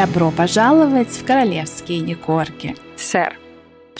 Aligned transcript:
Добро 0.00 0.30
пожаловать 0.30 1.08
в 1.08 1.26
королевские 1.26 2.00
Никорки. 2.00 2.74
Сэр, 2.96 3.36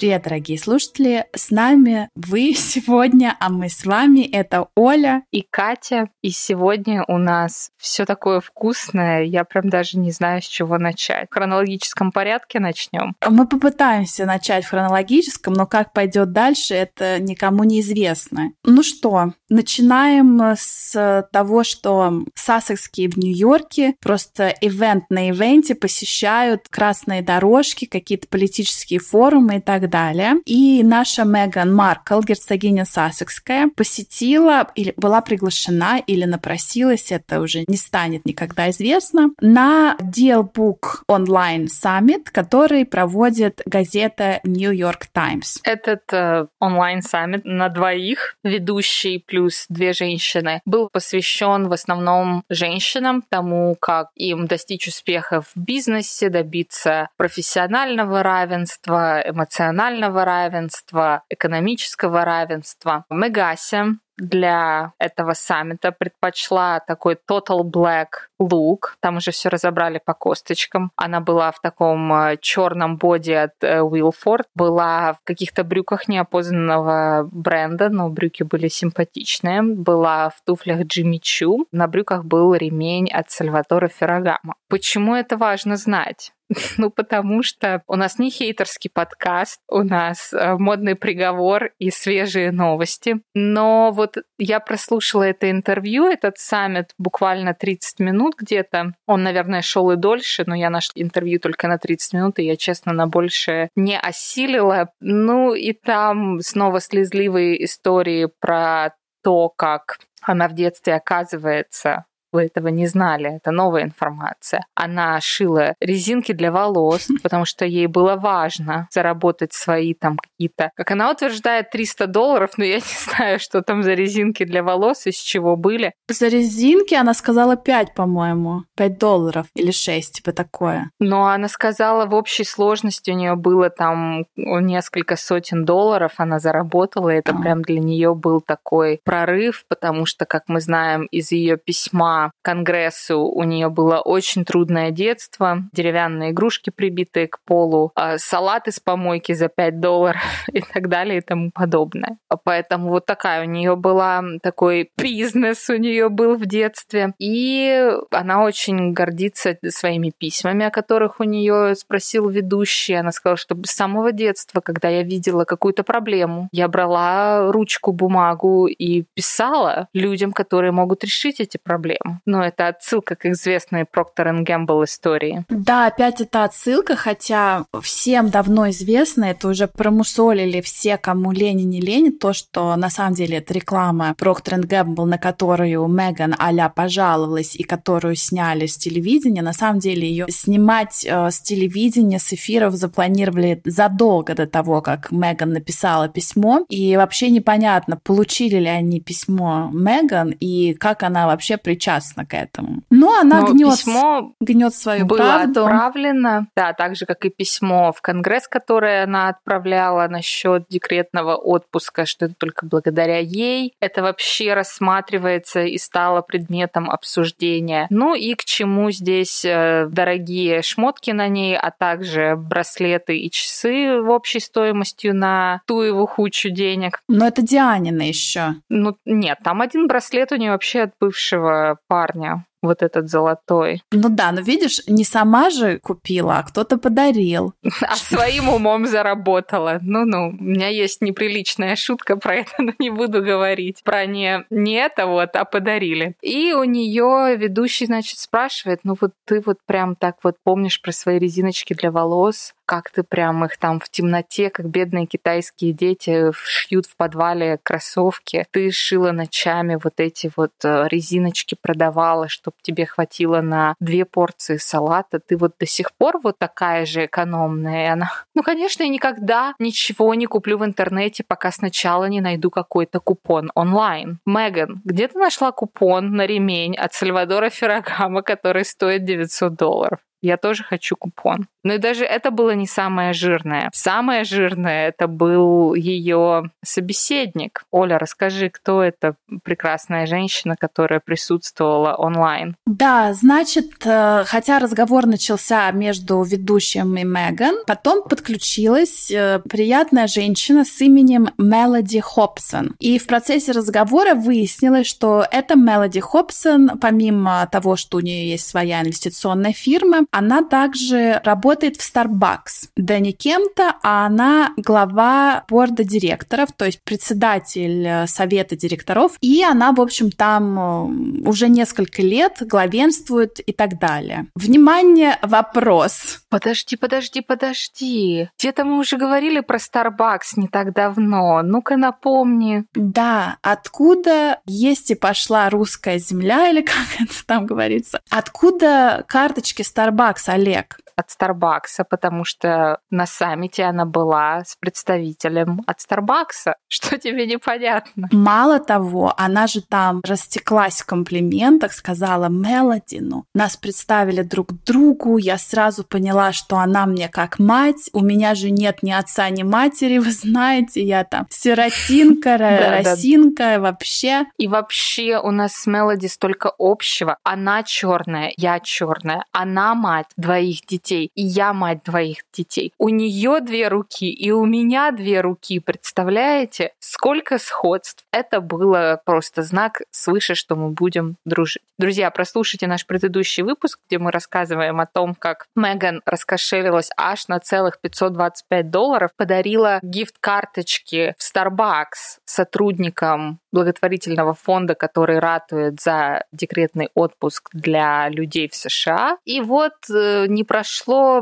Привет, 0.00 0.22
дорогие 0.22 0.58
слушатели! 0.58 1.26
С 1.36 1.50
нами 1.50 2.08
вы 2.14 2.54
сегодня, 2.56 3.36
а 3.38 3.50
мы 3.50 3.68
с 3.68 3.84
вами. 3.84 4.20
Это 4.20 4.68
Оля 4.74 5.24
и 5.30 5.42
Катя. 5.42 6.08
И 6.22 6.30
сегодня 6.30 7.04
у 7.06 7.18
нас 7.18 7.70
все 7.76 8.06
такое 8.06 8.40
вкусное. 8.40 9.24
Я 9.24 9.44
прям 9.44 9.68
даже 9.68 9.98
не 9.98 10.10
знаю, 10.10 10.40
с 10.40 10.46
чего 10.46 10.78
начать. 10.78 11.28
В 11.28 11.34
хронологическом 11.34 12.12
порядке 12.12 12.60
начнем. 12.60 13.14
Мы 13.28 13.46
попытаемся 13.46 14.24
начать 14.24 14.64
в 14.64 14.70
хронологическом, 14.70 15.52
но 15.52 15.66
как 15.66 15.92
пойдет 15.92 16.32
дальше, 16.32 16.72
это 16.72 17.20
никому 17.20 17.64
не 17.64 17.80
известно. 17.80 18.52
Ну 18.64 18.82
что, 18.82 19.34
начинаем 19.50 20.40
с 20.56 21.28
того, 21.30 21.62
что 21.62 22.22
сассекские 22.34 23.10
в 23.10 23.18
Нью-Йорке 23.18 23.96
просто 24.00 24.48
ивент 24.62 25.04
на 25.10 25.28
ивенте 25.28 25.74
посещают 25.74 26.68
красные 26.70 27.20
дорожки, 27.20 27.84
какие-то 27.84 28.28
политические 28.28 29.00
форумы 29.00 29.56
и 29.56 29.60
так 29.60 29.89
далее. 29.90 30.36
И 30.46 30.82
наша 30.82 31.24
Меган 31.24 31.74
Маркл, 31.74 32.20
герцогиня 32.20 32.84
Сассекская, 32.84 33.68
посетила 33.76 34.68
или 34.74 34.94
была 34.96 35.20
приглашена 35.20 35.98
или 35.98 36.24
напросилась, 36.24 37.12
это 37.12 37.40
уже 37.40 37.64
не 37.66 37.76
станет 37.76 38.24
никогда 38.24 38.70
известно, 38.70 39.30
на 39.40 39.96
Dealbook 40.00 41.02
онлайн 41.08 41.68
саммит, 41.68 42.30
который 42.30 42.84
проводит 42.84 43.60
газета 43.66 44.40
New 44.44 44.72
York 44.72 45.06
Times. 45.12 45.58
Этот 45.64 46.12
э, 46.12 46.46
онлайн-саммит 46.58 47.44
на 47.44 47.68
двоих, 47.68 48.36
ведущий 48.44 49.18
плюс 49.18 49.66
две 49.68 49.92
женщины, 49.92 50.60
был 50.64 50.88
посвящен 50.92 51.68
в 51.68 51.72
основном 51.72 52.44
женщинам, 52.48 53.22
тому, 53.28 53.76
как 53.80 54.08
им 54.14 54.46
достичь 54.46 54.88
успеха 54.88 55.40
в 55.40 55.50
бизнесе, 55.54 56.28
добиться 56.28 57.08
профессионального 57.16 58.22
равенства, 58.22 59.22
эмоционального 59.26 59.79
национального 59.80 60.24
равенства, 60.24 61.22
экономического 61.30 62.24
равенства. 62.24 63.04
Мегася 63.10 63.96
для 64.18 64.92
этого 64.98 65.32
саммита 65.32 65.92
предпочла 65.92 66.80
такой 66.80 67.14
total 67.14 67.62
black 67.62 68.28
look. 68.38 68.92
Там 69.00 69.16
уже 69.16 69.30
все 69.30 69.48
разобрали 69.48 69.98
по 70.04 70.12
косточкам. 70.12 70.90
Она 70.96 71.20
была 71.20 71.50
в 71.50 71.60
таком 71.60 72.12
э, 72.12 72.36
черном 72.42 72.98
боди 72.98 73.32
от 73.32 73.54
Уилфорд, 73.62 74.46
э, 74.46 74.50
была 74.54 75.14
в 75.14 75.20
каких-то 75.24 75.64
брюках 75.64 76.08
неопознанного 76.08 77.30
бренда, 77.32 77.88
но 77.88 78.10
брюки 78.10 78.42
были 78.42 78.68
симпатичные. 78.68 79.62
Была 79.62 80.28
в 80.28 80.42
туфлях 80.44 80.82
Джимми 80.82 81.16
Чу. 81.16 81.66
На 81.72 81.86
брюках 81.86 82.24
был 82.26 82.52
ремень 82.54 83.10
от 83.10 83.30
Сальватора 83.30 83.88
Феррагама. 83.88 84.56
Почему 84.68 85.14
это 85.14 85.38
важно 85.38 85.76
знать? 85.76 86.32
Ну, 86.78 86.90
потому 86.90 87.42
что 87.42 87.82
у 87.86 87.96
нас 87.96 88.18
не 88.18 88.30
хейтерский 88.30 88.90
подкаст, 88.92 89.60
у 89.68 89.82
нас 89.82 90.32
э, 90.32 90.56
модный 90.56 90.94
приговор 90.94 91.72
и 91.78 91.90
свежие 91.90 92.52
новости. 92.52 93.20
Но 93.34 93.90
вот 93.92 94.16
я 94.38 94.60
прослушала 94.60 95.24
это 95.24 95.50
интервью, 95.50 96.06
этот 96.06 96.38
саммит 96.38 96.92
буквально 96.98 97.54
30 97.54 98.00
минут 98.00 98.34
где-то. 98.38 98.94
Он, 99.06 99.22
наверное, 99.22 99.62
шел 99.62 99.90
и 99.90 99.96
дольше, 99.96 100.44
но 100.46 100.54
я 100.54 100.70
нашла 100.70 100.92
интервью 100.96 101.38
только 101.38 101.68
на 101.68 101.78
30 101.78 102.14
минут, 102.14 102.38
и 102.38 102.44
я, 102.44 102.56
честно, 102.56 102.92
на 102.92 103.06
больше 103.06 103.68
не 103.76 103.98
осилила. 103.98 104.90
Ну, 105.00 105.54
и 105.54 105.72
там 105.72 106.40
снова 106.40 106.80
слезливые 106.80 107.64
истории 107.64 108.28
про 108.40 108.94
то, 109.22 109.50
как 109.50 109.98
она 110.22 110.48
в 110.48 110.54
детстве 110.54 110.94
оказывается 110.94 112.04
вы 112.32 112.42
этого 112.42 112.68
не 112.68 112.86
знали, 112.86 113.36
это 113.36 113.50
новая 113.50 113.84
информация. 113.84 114.64
Она 114.74 115.20
шила 115.20 115.74
резинки 115.80 116.32
для 116.32 116.52
волос, 116.52 117.08
потому 117.22 117.44
что 117.44 117.64
ей 117.64 117.86
было 117.86 118.16
важно 118.16 118.88
заработать 118.90 119.52
свои 119.52 119.94
там 119.94 120.16
какие-то, 120.16 120.70
как 120.74 120.90
она 120.90 121.10
утверждает, 121.10 121.70
300 121.70 122.06
долларов, 122.06 122.50
но 122.56 122.64
я 122.64 122.76
не 122.76 122.80
знаю, 123.14 123.38
что 123.38 123.62
там 123.62 123.82
за 123.82 123.94
резинки 123.94 124.44
для 124.44 124.62
волос, 124.62 125.06
из 125.06 125.16
чего 125.16 125.56
были. 125.56 125.92
За 126.08 126.28
резинки 126.28 126.94
она 126.94 127.14
сказала 127.14 127.56
5, 127.56 127.94
по-моему, 127.94 128.64
5 128.76 128.98
долларов 128.98 129.46
или 129.54 129.70
6, 129.70 130.16
типа 130.16 130.32
такое. 130.32 130.90
Но 130.98 131.26
она 131.26 131.48
сказала, 131.48 132.06
в 132.06 132.14
общей 132.14 132.44
сложности 132.44 133.10
у 133.10 133.14
нее 133.14 133.34
было 133.34 133.70
там 133.70 134.24
несколько 134.36 135.16
сотен 135.16 135.64
долларов, 135.64 136.12
она 136.16 136.38
заработала, 136.38 137.10
и 137.10 137.18
это 137.18 137.32
oh. 137.32 137.40
прям 137.40 137.62
для 137.62 137.80
нее 137.80 138.14
был 138.14 138.40
такой 138.40 139.00
прорыв, 139.04 139.64
потому 139.68 140.06
что, 140.06 140.26
как 140.26 140.44
мы 140.48 140.60
знаем 140.60 141.06
из 141.06 141.32
ее 141.32 141.56
письма 141.56 142.19
Конгрессу 142.42 143.20
у 143.20 143.42
нее 143.42 143.68
было 143.68 144.00
очень 144.00 144.44
трудное 144.44 144.90
детство, 144.90 145.58
деревянные 145.72 146.30
игрушки, 146.30 146.70
прибитые 146.70 147.28
к 147.28 147.38
полу, 147.44 147.92
а, 147.94 148.18
салат 148.18 148.68
из 148.68 148.80
помойки 148.80 149.32
за 149.32 149.48
5 149.48 149.80
долларов 149.80 150.22
и 150.52 150.60
так 150.60 150.88
далее 150.88 151.18
и 151.18 151.20
тому 151.20 151.50
подобное. 151.52 152.18
Поэтому 152.44 152.88
вот 152.90 153.06
такая 153.06 153.42
у 153.42 153.48
нее 153.48 153.76
была, 153.76 154.22
такой 154.42 154.90
бизнес 154.96 155.68
у 155.70 155.76
нее 155.76 156.08
был 156.08 156.36
в 156.36 156.46
детстве. 156.46 157.12
И 157.18 157.88
она 158.10 158.44
очень 158.44 158.92
гордится 158.92 159.56
своими 159.68 160.12
письмами, 160.16 160.66
о 160.66 160.70
которых 160.70 161.20
у 161.20 161.24
нее 161.24 161.74
спросил 161.74 162.28
ведущий. 162.28 162.94
Она 162.94 163.12
сказала, 163.12 163.36
что 163.36 163.56
с 163.64 163.70
самого 163.70 164.12
детства, 164.12 164.60
когда 164.60 164.88
я 164.88 165.02
видела 165.02 165.44
какую-то 165.44 165.82
проблему, 165.82 166.48
я 166.52 166.68
брала 166.68 167.50
ручку, 167.52 167.92
бумагу 167.92 168.66
и 168.66 169.04
писала 169.14 169.88
людям, 169.92 170.32
которые 170.32 170.72
могут 170.72 171.04
решить 171.04 171.40
эти 171.40 171.58
проблемы. 171.62 172.09
Ну, 172.26 172.40
это 172.40 172.68
отсылка 172.68 173.16
к 173.16 173.26
известной 173.26 173.82
Procter 173.82 174.44
Gamble 174.44 174.84
истории. 174.84 175.44
Да, 175.48 175.86
опять 175.86 176.20
это 176.20 176.44
отсылка, 176.44 176.96
хотя 176.96 177.64
всем 177.82 178.30
давно 178.30 178.70
известно, 178.70 179.24
это 179.24 179.48
уже 179.48 179.68
промусолили 179.68 180.60
все, 180.60 180.96
кому 180.98 181.32
лень 181.32 181.60
и 181.60 181.64
не 181.64 181.80
лень, 181.80 182.12
то, 182.12 182.32
что 182.32 182.76
на 182.76 182.90
самом 182.90 183.14
деле 183.14 183.38
это 183.38 183.54
реклама 183.54 184.14
Procter 184.18 184.60
Gamble, 184.60 185.04
на 185.04 185.18
которую 185.18 185.86
Меган 185.88 186.34
а 186.38 186.68
пожаловалась 186.68 187.56
и 187.56 187.62
которую 187.62 188.16
сняли 188.16 188.66
с 188.66 188.76
телевидения, 188.76 189.42
на 189.42 189.52
самом 189.52 189.78
деле 189.78 190.08
ее 190.08 190.26
снимать 190.28 191.04
э, 191.06 191.30
с 191.30 191.40
телевидения, 191.40 192.18
с 192.18 192.32
эфиров 192.32 192.74
запланировали 192.74 193.60
задолго 193.64 194.34
до 194.34 194.46
того, 194.46 194.80
как 194.80 195.10
Меган 195.10 195.52
написала 195.52 196.08
письмо, 196.08 196.64
и 196.68 196.96
вообще 196.96 197.30
непонятно, 197.30 197.98
получили 198.02 198.56
ли 198.56 198.68
они 198.68 199.00
письмо 199.00 199.70
Меган 199.72 200.30
и 200.30 200.74
как 200.74 201.02
она 201.02 201.26
вообще 201.26 201.56
причастна 201.56 201.99
причастна 202.00 202.26
к 202.26 202.34
этому. 202.34 202.82
Но 202.90 203.18
она 203.20 203.40
Но 203.40 203.52
гнет, 203.52 203.70
письмо 203.70 204.32
гнет 204.40 204.74
свою 204.74 205.06
было 205.06 205.18
правду. 205.18 205.64
отправлено, 205.64 206.46
да, 206.56 206.72
так 206.72 206.96
же, 206.96 207.06
как 207.06 207.24
и 207.24 207.30
письмо 207.30 207.92
в 207.92 208.00
Конгресс, 208.00 208.48
которое 208.48 209.04
она 209.04 209.28
отправляла 209.28 210.08
насчет 210.08 210.66
декретного 210.68 211.36
отпуска, 211.36 212.06
что 212.06 212.26
это 212.26 212.34
только 212.34 212.66
благодаря 212.66 213.18
ей. 213.18 213.74
Это 213.80 214.02
вообще 214.02 214.54
рассматривается 214.54 215.62
и 215.62 215.78
стало 215.78 216.22
предметом 216.22 216.90
обсуждения. 216.90 217.86
Ну 217.90 218.14
и 218.14 218.34
к 218.34 218.44
чему 218.44 218.90
здесь 218.90 219.44
э, 219.44 219.86
дорогие 219.90 220.62
шмотки 220.62 221.10
на 221.10 221.28
ней, 221.28 221.56
а 221.56 221.70
также 221.70 222.36
браслеты 222.36 223.18
и 223.18 223.30
часы 223.30 224.00
в 224.00 224.10
общей 224.10 224.40
стоимостью 224.40 225.14
на 225.14 225.60
ту 225.66 225.82
его 225.82 226.06
хучу 226.06 226.50
денег. 226.50 227.00
Но 227.08 227.26
это 227.26 227.42
Дианина 227.42 228.02
еще. 228.02 228.54
Ну 228.68 228.96
нет, 229.04 229.38
там 229.44 229.60
один 229.60 229.86
браслет 229.86 230.32
у 230.32 230.36
нее 230.36 230.52
вообще 230.52 230.82
от 230.82 230.92
бывшего 231.00 231.78
парня 231.90 232.46
вот 232.62 232.82
этот 232.82 233.08
золотой. 233.08 233.82
Ну 233.92 234.08
да, 234.08 234.32
но 234.32 234.40
видишь, 234.40 234.82
не 234.86 235.04
сама 235.04 235.50
же 235.50 235.78
купила, 235.78 236.38
а 236.38 236.42
кто-то 236.42 236.78
подарил. 236.78 237.54
А 237.82 237.96
своим 237.96 238.48
умом 238.48 238.86
заработала. 238.86 239.78
Ну-ну, 239.82 240.28
у 240.28 240.42
меня 240.42 240.68
есть 240.68 241.00
неприличная 241.00 241.76
шутка 241.76 242.16
про 242.16 242.36
это, 242.36 242.52
но 242.58 242.72
не 242.78 242.90
буду 242.90 243.22
говорить. 243.22 243.82
Про 243.84 244.06
не, 244.06 244.44
не 244.50 244.74
это 244.74 245.06
вот, 245.06 245.34
а 245.34 245.44
подарили. 245.44 246.14
И 246.20 246.52
у 246.52 246.64
нее 246.64 247.36
ведущий, 247.36 247.86
значит, 247.86 248.18
спрашивает, 248.18 248.80
ну 248.84 248.96
вот 249.00 249.12
ты 249.24 249.42
вот 249.44 249.58
прям 249.66 249.96
так 249.96 250.16
вот 250.22 250.36
помнишь 250.42 250.80
про 250.80 250.92
свои 250.92 251.18
резиночки 251.18 251.74
для 251.74 251.90
волос? 251.90 252.54
как 252.70 252.88
ты 252.90 253.02
прям 253.02 253.44
их 253.44 253.58
там 253.58 253.80
в 253.80 253.88
темноте, 253.88 254.48
как 254.48 254.66
бедные 254.68 255.06
китайские 255.06 255.72
дети 255.72 256.30
шьют 256.32 256.86
в 256.86 256.94
подвале 256.94 257.58
кроссовки. 257.60 258.46
Ты 258.52 258.70
шила 258.70 259.10
ночами 259.10 259.76
вот 259.82 259.94
эти 259.96 260.30
вот 260.36 260.52
э, 260.62 260.86
резиночки, 260.86 261.56
продавала, 261.60 262.28
чтобы 262.50 262.62
тебе 262.62 262.86
хватило 262.86 263.40
на 263.40 263.74
две 263.80 264.04
порции 264.04 264.56
салата. 264.56 265.20
Ты 265.20 265.36
вот 265.36 265.54
до 265.58 265.66
сих 265.66 265.92
пор 265.94 266.20
вот 266.22 266.38
такая 266.38 266.86
же 266.86 267.06
экономная. 267.06 267.92
Она, 267.92 268.10
ну, 268.34 268.42
конечно, 268.42 268.82
я 268.82 268.88
никогда 268.88 269.54
ничего 269.58 270.14
не 270.14 270.26
куплю 270.26 270.58
в 270.58 270.64
интернете, 270.64 271.24
пока 271.26 271.52
сначала 271.52 272.06
не 272.06 272.20
найду 272.20 272.50
какой-то 272.50 273.00
купон 273.00 273.50
онлайн. 273.54 274.18
Меган, 274.26 274.80
где 274.84 275.08
ты 275.08 275.18
нашла 275.18 275.52
купон 275.52 276.12
на 276.12 276.26
ремень 276.26 276.76
от 276.76 276.92
Сальвадора 276.92 277.50
Феррагама, 277.50 278.22
который 278.22 278.64
стоит 278.64 279.04
900 279.04 279.54
долларов? 279.54 280.00
Я 280.22 280.36
тоже 280.36 280.64
хочу 280.64 280.96
купон. 280.96 281.46
Но 281.62 281.74
и 281.74 281.78
даже 281.78 282.04
это 282.04 282.30
было 282.30 282.54
не 282.54 282.66
самое 282.66 283.12
жирное. 283.12 283.70
Самое 283.72 284.24
жирное 284.24 284.88
это 284.88 285.06
был 285.06 285.74
ее 285.74 286.50
собеседник. 286.64 287.64
Оля, 287.70 287.98
расскажи, 287.98 288.48
кто 288.48 288.82
эта 288.82 289.14
прекрасная 289.42 290.06
женщина, 290.06 290.56
которая 290.58 291.00
присутствовала 291.00 291.94
онлайн? 291.94 292.56
Да, 292.66 293.12
значит, 293.12 293.84
э, 293.84 294.24
хотя 294.26 294.58
разговор 294.58 295.06
начался 295.06 295.70
между 295.72 296.22
ведущим 296.22 296.96
и 296.96 297.04
Меган, 297.04 297.56
потом 297.66 298.08
подключилась 298.08 299.10
э, 299.10 299.40
приятная 299.48 300.06
женщина 300.06 300.64
с 300.64 300.80
именем 300.80 301.28
Мелоди 301.36 302.00
Хобсон. 302.00 302.74
И 302.78 302.98
в 302.98 303.06
процессе 303.06 303.52
разговора 303.52 304.14
выяснилось, 304.14 304.86
что 304.86 305.26
эта 305.30 305.56
Мелоди 305.56 306.00
Хобсон, 306.00 306.78
помимо 306.80 307.46
того, 307.52 307.76
что 307.76 307.98
у 307.98 308.00
нее 308.00 308.30
есть 308.30 308.48
своя 308.48 308.80
инвестиционная 308.80 309.52
фирма, 309.52 310.06
она 310.10 310.42
также 310.42 311.20
работает 311.24 311.76
в 311.76 311.94
Starbucks. 311.94 312.70
Да 312.76 312.98
не 312.98 313.12
кем-то, 313.12 313.76
а 313.82 314.06
она 314.06 314.52
глава 314.56 315.44
борда 315.48 315.84
директоров, 315.84 316.50
то 316.56 316.64
есть 316.64 316.82
председатель 316.84 317.86
э, 317.86 318.06
совета 318.06 318.56
директоров. 318.56 319.12
И 319.20 319.42
она, 319.42 319.72
в 319.72 319.80
общем, 319.80 320.10
там 320.10 321.26
уже 321.26 321.48
несколько 321.48 322.02
лет 322.02 322.38
главенствует 322.40 323.40
и 323.40 323.52
так 323.52 323.78
далее. 323.78 324.26
Внимание, 324.34 325.18
вопрос. 325.22 326.20
Подожди, 326.28 326.76
подожди, 326.76 327.20
подожди. 327.20 328.28
Где-то 328.38 328.64
мы 328.64 328.78
уже 328.78 328.96
говорили 328.96 329.40
про 329.40 329.58
Starbucks 329.58 330.36
не 330.36 330.48
так 330.48 330.72
давно. 330.72 331.42
Ну-ка 331.42 331.76
напомни. 331.76 332.64
Да, 332.74 333.38
откуда 333.42 334.40
есть 334.46 334.90
и 334.90 334.94
пошла 334.94 335.50
русская 335.50 335.98
земля, 335.98 336.48
или 336.48 336.60
как 336.62 337.00
это 337.00 337.26
там 337.26 337.46
говорится? 337.46 338.00
Откуда 338.10 339.04
карточки 339.08 339.62
Starbucks, 339.62 339.99
Олег? 340.28 340.78
От 341.00 341.10
Старбакса, 341.10 341.84
потому 341.84 342.24
что 342.24 342.78
на 342.90 343.06
саммите 343.06 343.64
она 343.64 343.84
была 343.84 344.42
с 344.44 344.56
представителем 344.56 345.62
от 345.66 345.80
Старбакса. 345.80 346.54
Что 346.68 346.98
тебе 346.98 347.26
непонятно? 347.26 348.08
Мало 348.12 348.60
того, 348.60 349.12
она 349.16 349.46
же 349.46 349.62
там 349.62 350.00
растеклась 350.04 350.82
в 350.82 350.86
комплиментах, 350.86 351.72
сказала 351.72 352.28
Мелоди, 352.28 352.98
ну, 353.00 353.24
нас 353.34 353.56
представили 353.56 354.22
друг 354.22 354.52
другу, 354.64 355.16
я 355.16 355.38
сразу 355.38 355.84
поняла, 355.84 356.32
что 356.32 356.58
она 356.58 356.86
мне 356.86 357.08
как 357.08 357.38
мать, 357.38 357.90
у 357.92 358.00
меня 358.00 358.34
же 358.34 358.50
нет 358.50 358.82
ни 358.82 358.92
отца, 358.92 359.28
ни 359.30 359.42
матери, 359.42 359.98
вы 360.10 360.12
знаете, 360.12 360.82
я 360.82 361.04
там 361.04 361.26
сиротинка, 361.30 362.36
росинка, 362.38 363.58
вообще. 363.58 364.26
И 364.36 364.46
вообще 364.48 365.18
у 365.18 365.30
нас 365.30 365.54
с 365.54 365.66
Мелоди 365.66 366.06
столько 366.06 366.52
общего. 366.58 367.16
Она 367.24 367.62
черная, 367.62 368.32
я 368.36 368.60
черная, 368.60 369.24
она 369.32 369.74
мать 369.74 370.06
двоих 370.16 370.66
детей 370.66 370.89
детей, 370.90 371.10
и 371.14 371.22
я 371.22 371.52
мать 371.52 371.82
двоих 371.84 372.18
детей. 372.32 372.72
У 372.78 372.88
нее 372.88 373.40
две 373.40 373.68
руки, 373.68 374.10
и 374.10 374.30
у 374.30 374.44
меня 374.44 374.90
две 374.90 375.20
руки. 375.20 375.60
Представляете, 375.60 376.72
сколько 376.78 377.38
сходств? 377.38 378.04
Это 378.12 378.40
было 378.40 379.00
просто 379.04 379.42
знак 379.42 379.82
свыше, 379.90 380.34
что 380.34 380.56
мы 380.56 380.70
будем 380.70 381.16
дружить. 381.24 381.62
Друзья, 381.78 382.10
прослушайте 382.10 382.66
наш 382.66 382.86
предыдущий 382.86 383.42
выпуск, 383.42 383.78
где 383.88 383.98
мы 383.98 384.10
рассказываем 384.10 384.80
о 384.80 384.86
том, 384.86 385.14
как 385.14 385.46
Меган 385.56 386.02
раскошелилась 386.04 386.90
аж 386.96 387.28
на 387.28 387.40
целых 387.40 387.80
525 387.80 388.70
долларов, 388.70 389.10
подарила 389.16 389.78
гифт-карточки 389.82 391.14
в 391.16 391.36
Starbucks 391.36 392.18
сотрудникам 392.24 393.40
благотворительного 393.52 394.34
фонда, 394.34 394.74
который 394.74 395.18
ратует 395.18 395.80
за 395.80 396.24
декретный 396.32 396.90
отпуск 396.94 397.48
для 397.52 398.08
людей 398.08 398.48
в 398.48 398.54
США. 398.54 399.16
И 399.24 399.40
вот 399.40 399.72
э, 399.92 400.26
не 400.28 400.44
прошло 400.44 400.69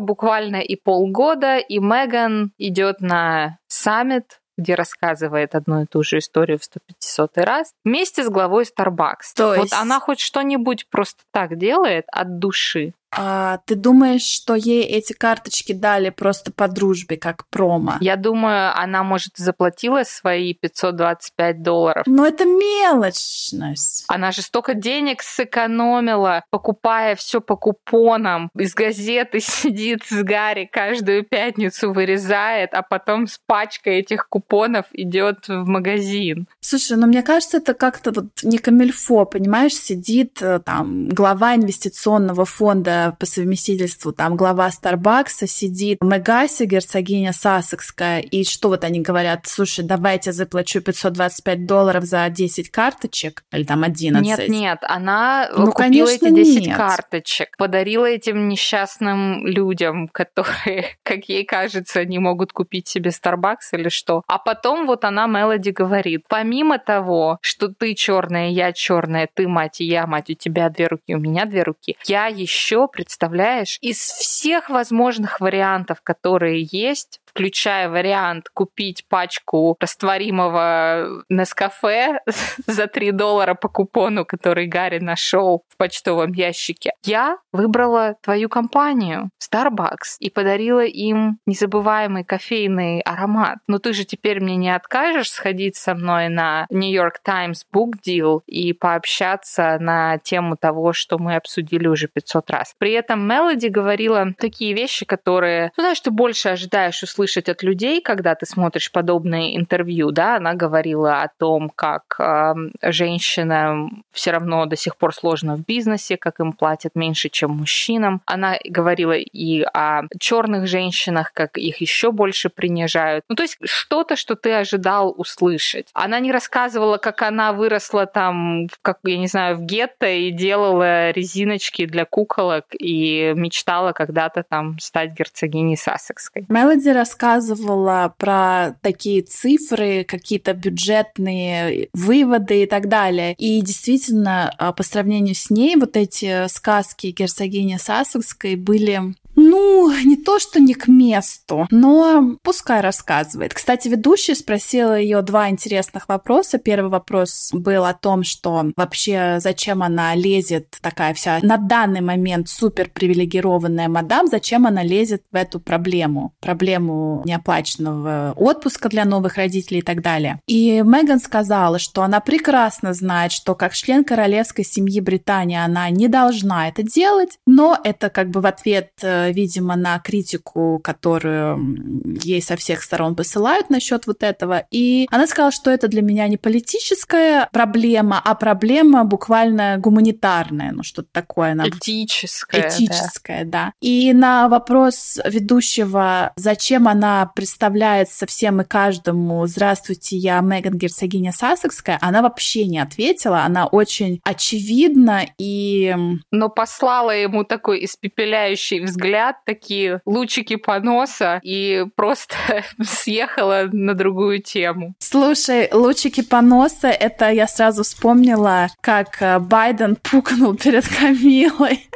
буквально 0.00 0.56
и 0.56 0.76
полгода, 0.76 1.58
и 1.58 1.78
Меган 1.78 2.52
идет 2.58 3.00
на 3.00 3.58
саммит 3.68 4.40
где 4.58 4.74
рассказывает 4.74 5.54
одну 5.54 5.82
и 5.82 5.86
ту 5.86 6.02
же 6.02 6.18
историю 6.18 6.58
в 6.58 6.64
150 6.64 7.38
раз, 7.38 7.72
вместе 7.84 8.24
с 8.24 8.28
главой 8.28 8.64
Starbucks. 8.64 9.32
То 9.36 9.54
есть... 9.54 9.72
Вот 9.72 9.80
она 9.80 10.00
хоть 10.00 10.18
что-нибудь 10.18 10.88
просто 10.90 11.22
так 11.32 11.56
делает 11.56 12.06
от 12.08 12.38
души. 12.38 12.92
А 13.10 13.58
ты 13.64 13.74
думаешь, 13.74 14.22
что 14.22 14.54
ей 14.54 14.82
эти 14.82 15.12
карточки 15.12 15.72
дали 15.72 16.10
просто 16.10 16.52
по 16.52 16.68
дружбе, 16.68 17.16
как 17.16 17.46
промо? 17.48 17.94
Я 18.00 18.16
думаю, 18.16 18.76
она, 18.76 19.02
может, 19.02 19.36
заплатила 19.36 20.02
свои 20.04 20.54
525 20.54 21.62
долларов. 21.62 22.02
Но 22.06 22.26
это 22.26 22.44
мелочность. 22.44 24.04
Она 24.08 24.32
же 24.32 24.42
столько 24.42 24.74
денег 24.74 25.22
сэкономила, 25.22 26.44
покупая 26.50 27.16
все 27.16 27.40
по 27.40 27.56
купонам. 27.56 28.50
Из 28.54 28.74
газеты 28.74 29.40
сидит 29.40 30.04
с 30.04 30.22
Гарри 30.22 30.68
каждую 30.70 31.24
пятницу 31.24 31.92
вырезает, 31.92 32.74
а 32.74 32.82
потом 32.82 33.26
с 33.26 33.38
пачкой 33.46 34.00
этих 34.00 34.28
купонов 34.28 34.86
идет 34.92 35.48
в 35.48 35.66
магазин. 35.66 36.46
Слушай, 36.60 36.98
ну 36.98 37.06
мне 37.06 37.22
кажется, 37.22 37.56
это 37.56 37.74
как-то 37.74 38.12
вот 38.12 38.26
не 38.42 38.58
камильфо, 38.58 39.24
понимаешь, 39.24 39.74
сидит 39.74 40.42
э, 40.42 40.60
там 40.60 41.08
глава 41.08 41.54
инвестиционного 41.54 42.44
фонда 42.44 42.97
по 43.18 43.26
совместительству 43.26 44.12
там 44.12 44.36
глава 44.36 44.70
Старбакса 44.70 45.46
сидит, 45.46 45.98
Мегаси, 46.02 46.64
герцогиня 46.64 47.32
Сассекская, 47.32 48.20
и 48.20 48.44
что 48.44 48.68
вот 48.68 48.84
они 48.84 49.00
говорят, 49.00 49.46
слушай, 49.46 49.84
давайте 49.84 50.32
заплачу 50.32 50.80
525 50.80 51.66
долларов 51.66 52.04
за 52.04 52.28
10 52.28 52.70
карточек, 52.70 53.44
или 53.52 53.64
там 53.64 53.82
11. 53.84 54.24
Нет, 54.24 54.48
нет, 54.48 54.78
она 54.82 55.48
ну, 55.52 55.72
купила 55.72 56.06
конечно, 56.06 56.26
эти 56.26 56.34
10 56.34 56.66
нет. 56.66 56.76
карточек, 56.76 57.56
подарила 57.56 58.06
этим 58.06 58.48
несчастным 58.48 59.46
людям, 59.46 60.08
которые, 60.12 60.96
как 61.02 61.24
ей 61.28 61.44
кажется, 61.44 62.04
не 62.04 62.18
могут 62.18 62.52
купить 62.52 62.88
себе 62.88 63.10
Starbucks 63.10 63.72
или 63.72 63.88
что. 63.88 64.22
А 64.26 64.38
потом 64.38 64.86
вот 64.86 65.04
она 65.04 65.26
Мелоди 65.26 65.70
говорит, 65.70 66.24
помимо 66.28 66.78
того, 66.78 67.38
что 67.42 67.68
ты 67.68 67.94
черная, 67.94 68.50
я 68.50 68.72
черная, 68.72 69.28
ты 69.32 69.46
мать 69.48 69.80
и 69.80 69.84
я 69.84 70.06
мать, 70.06 70.30
у 70.30 70.34
тебя 70.34 70.68
две 70.70 70.88
руки, 70.88 71.14
у 71.14 71.18
меня 71.18 71.44
две 71.44 71.62
руки, 71.62 71.96
я 72.06 72.26
еще 72.26 72.87
представляешь, 72.88 73.78
из 73.80 73.98
всех 73.98 74.70
возможных 74.70 75.40
вариантов, 75.40 76.00
которые 76.02 76.66
есть, 76.70 77.20
включая 77.38 77.88
вариант 77.88 78.48
купить 78.52 79.04
пачку 79.08 79.76
растворимого 79.78 81.22
Нескафе 81.28 82.18
за 82.66 82.88
3 82.88 83.12
доллара 83.12 83.54
по 83.54 83.68
купону, 83.68 84.24
который 84.24 84.66
Гарри 84.66 84.98
нашел 84.98 85.62
в 85.68 85.76
почтовом 85.76 86.32
ящике. 86.32 86.90
Я 87.04 87.38
выбрала 87.52 88.16
твою 88.22 88.48
компанию, 88.48 89.30
Starbucks, 89.40 90.16
и 90.18 90.30
подарила 90.30 90.84
им 90.84 91.38
незабываемый 91.46 92.24
кофейный 92.24 93.02
аромат. 93.02 93.58
Но 93.68 93.78
ты 93.78 93.92
же 93.92 94.04
теперь 94.04 94.40
мне 94.40 94.56
не 94.56 94.74
откажешь 94.74 95.30
сходить 95.30 95.76
со 95.76 95.94
мной 95.94 96.28
на 96.28 96.66
New 96.70 96.90
York 96.90 97.20
Times 97.24 97.64
Book 97.72 98.00
Deal 98.04 98.40
и 98.46 98.72
пообщаться 98.72 99.78
на 99.78 100.18
тему 100.18 100.56
того, 100.56 100.92
что 100.92 101.18
мы 101.18 101.36
обсудили 101.36 101.86
уже 101.86 102.08
500 102.08 102.50
раз. 102.50 102.74
При 102.78 102.94
этом 102.94 103.28
Мелоди 103.28 103.68
говорила 103.68 104.26
такие 104.36 104.74
вещи, 104.74 105.06
которые, 105.06 105.70
ну, 105.76 105.84
знаешь, 105.84 106.00
ты 106.00 106.10
больше 106.10 106.48
ожидаешь 106.48 107.00
услышать 107.04 107.27
слышать 107.28 107.48
от 107.48 107.62
людей, 107.62 108.00
когда 108.00 108.34
ты 108.34 108.46
смотришь 108.46 108.90
подобные 108.90 109.56
интервью, 109.56 110.10
да, 110.10 110.36
она 110.36 110.54
говорила 110.54 111.22
о 111.22 111.28
том, 111.38 111.70
как 111.74 112.16
э, 112.18 112.54
женщинам 112.82 114.04
все 114.12 114.30
равно 114.30 114.66
до 114.66 114.76
сих 114.76 114.96
пор 114.96 115.14
сложно 115.14 115.56
в 115.56 115.64
бизнесе, 115.64 116.16
как 116.16 116.40
им 116.40 116.52
платят 116.52 116.94
меньше, 116.94 117.28
чем 117.28 117.50
мужчинам. 117.50 118.22
Она 118.24 118.56
говорила 118.64 119.12
и 119.12 119.62
о 119.62 120.02
черных 120.18 120.66
женщинах, 120.66 121.32
как 121.34 121.58
их 121.58 121.80
еще 121.80 122.12
больше 122.12 122.48
принижают. 122.48 123.24
Ну, 123.28 123.36
то 123.36 123.42
есть 123.42 123.58
что-то, 123.64 124.16
что 124.16 124.34
ты 124.34 124.52
ожидал 124.52 125.14
услышать. 125.16 125.88
Она 125.92 126.20
не 126.20 126.32
рассказывала, 126.32 126.96
как 126.96 127.22
она 127.22 127.52
выросла 127.52 128.06
там, 128.06 128.68
как, 128.82 128.98
я 129.04 129.18
не 129.18 129.26
знаю, 129.26 129.56
в 129.56 129.62
гетто 129.62 130.06
и 130.06 130.30
делала 130.30 131.10
резиночки 131.10 131.84
для 131.84 132.04
куколок 132.04 132.64
и 132.72 133.32
мечтала 133.36 133.92
когда-то 133.92 134.42
там 134.42 134.78
стать 134.78 135.12
герцогиней 135.12 135.76
Сассекской. 135.76 136.46
Мелоди 136.48 136.88
рассказывала 137.08 138.14
про 138.18 138.76
такие 138.82 139.22
цифры, 139.22 140.04
какие-то 140.04 140.52
бюджетные 140.52 141.88
выводы 141.94 142.62
и 142.62 142.66
так 142.66 142.88
далее. 142.88 143.34
И 143.38 143.60
действительно, 143.62 144.52
а, 144.58 144.72
по 144.72 144.82
сравнению 144.82 145.34
с 145.34 145.50
ней, 145.50 145.76
вот 145.76 145.96
эти 145.96 146.46
сказки 146.48 147.08
герцогини 147.08 147.78
Сассекской 147.78 148.56
были 148.56 149.14
ну, 149.38 149.92
не 150.04 150.16
то, 150.16 150.40
что 150.40 150.58
не 150.58 150.74
к 150.74 150.88
месту, 150.88 151.68
но 151.70 152.36
пускай 152.42 152.80
рассказывает. 152.80 153.54
Кстати, 153.54 153.86
ведущая 153.86 154.34
спросила 154.34 154.98
ее 154.98 155.22
два 155.22 155.48
интересных 155.48 156.08
вопроса. 156.08 156.58
Первый 156.58 156.90
вопрос 156.90 157.50
был 157.52 157.84
о 157.84 157.94
том, 157.94 158.24
что 158.24 158.72
вообще 158.76 159.36
зачем 159.38 159.84
она 159.84 160.16
лезет, 160.16 160.78
такая 160.82 161.14
вся 161.14 161.38
на 161.42 161.56
данный 161.56 162.00
момент 162.00 162.48
супер 162.48 162.90
привилегированная 162.92 163.88
мадам, 163.88 164.26
зачем 164.26 164.66
она 164.66 164.82
лезет 164.82 165.22
в 165.30 165.36
эту 165.36 165.60
проблему, 165.60 166.34
проблему 166.40 166.97
тему 166.98 167.22
неоплаченного 167.24 168.32
отпуска 168.36 168.88
для 168.88 169.04
новых 169.04 169.36
родителей 169.36 169.80
и 169.80 169.82
так 169.82 170.02
далее. 170.02 170.40
И 170.46 170.82
Меган 170.84 171.20
сказала, 171.20 171.78
что 171.78 172.02
она 172.02 172.20
прекрасно 172.20 172.94
знает, 172.94 173.32
что 173.32 173.54
как 173.54 173.74
член 173.74 174.04
королевской 174.04 174.64
семьи 174.64 175.00
Британии 175.00 175.58
она 175.58 175.90
не 175.90 176.08
должна 176.08 176.68
это 176.68 176.82
делать, 176.82 177.38
но 177.46 177.78
это 177.84 178.10
как 178.10 178.30
бы 178.30 178.40
в 178.40 178.46
ответ, 178.46 178.90
э, 179.02 179.32
видимо, 179.32 179.76
на 179.76 179.98
критику, 179.98 180.80
которую 180.82 182.18
ей 182.22 182.42
со 182.42 182.56
всех 182.56 182.82
сторон 182.82 183.14
посылают 183.14 183.70
насчет 183.70 184.06
вот 184.06 184.22
этого. 184.22 184.64
И 184.70 185.06
она 185.10 185.26
сказала, 185.26 185.52
что 185.52 185.70
это 185.70 185.88
для 185.88 186.02
меня 186.02 186.28
не 186.28 186.36
политическая 186.36 187.48
проблема, 187.52 188.20
а 188.24 188.34
проблема 188.34 189.04
буквально 189.04 189.78
гуманитарная, 189.78 190.72
ну 190.72 190.82
что-то 190.82 191.08
такое. 191.12 191.52
Она... 191.52 191.68
Этическая. 191.68 192.68
Этическая, 192.68 193.44
да. 193.44 193.50
да. 193.66 193.72
И 193.80 194.12
на 194.12 194.48
вопрос 194.48 195.18
ведущего, 195.24 196.32
зачем 196.36 196.87
она 196.88 197.30
представляется 197.34 198.26
всем 198.26 198.60
и 198.60 198.64
каждому 198.64 199.46
«Здравствуйте, 199.46 200.16
я 200.16 200.40
Меган 200.40 200.74
Герцогиня 200.74 201.32
Сассекская», 201.32 201.98
она 202.00 202.22
вообще 202.22 202.66
не 202.66 202.78
ответила. 202.78 203.42
Она 203.42 203.66
очень 203.66 204.20
очевидна 204.24 205.22
и... 205.38 205.94
Но 206.30 206.48
послала 206.48 207.10
ему 207.10 207.44
такой 207.44 207.84
испепеляющий 207.84 208.80
взгляд, 208.80 209.36
такие 209.44 210.00
лучики 210.06 210.56
поноса, 210.56 211.40
и 211.42 211.84
просто 211.94 212.34
съехала 212.82 213.68
на 213.70 213.94
другую 213.94 214.42
тему. 214.42 214.94
Слушай, 214.98 215.68
лучики 215.72 216.22
поноса, 216.22 216.88
это 216.88 217.30
я 217.30 217.46
сразу 217.46 217.82
вспомнила, 217.82 218.68
как 218.80 219.20
э, 219.20 219.38
Байден 219.38 219.96
пукнул 219.96 220.54
перед 220.54 220.86
Камилой. 220.86 221.87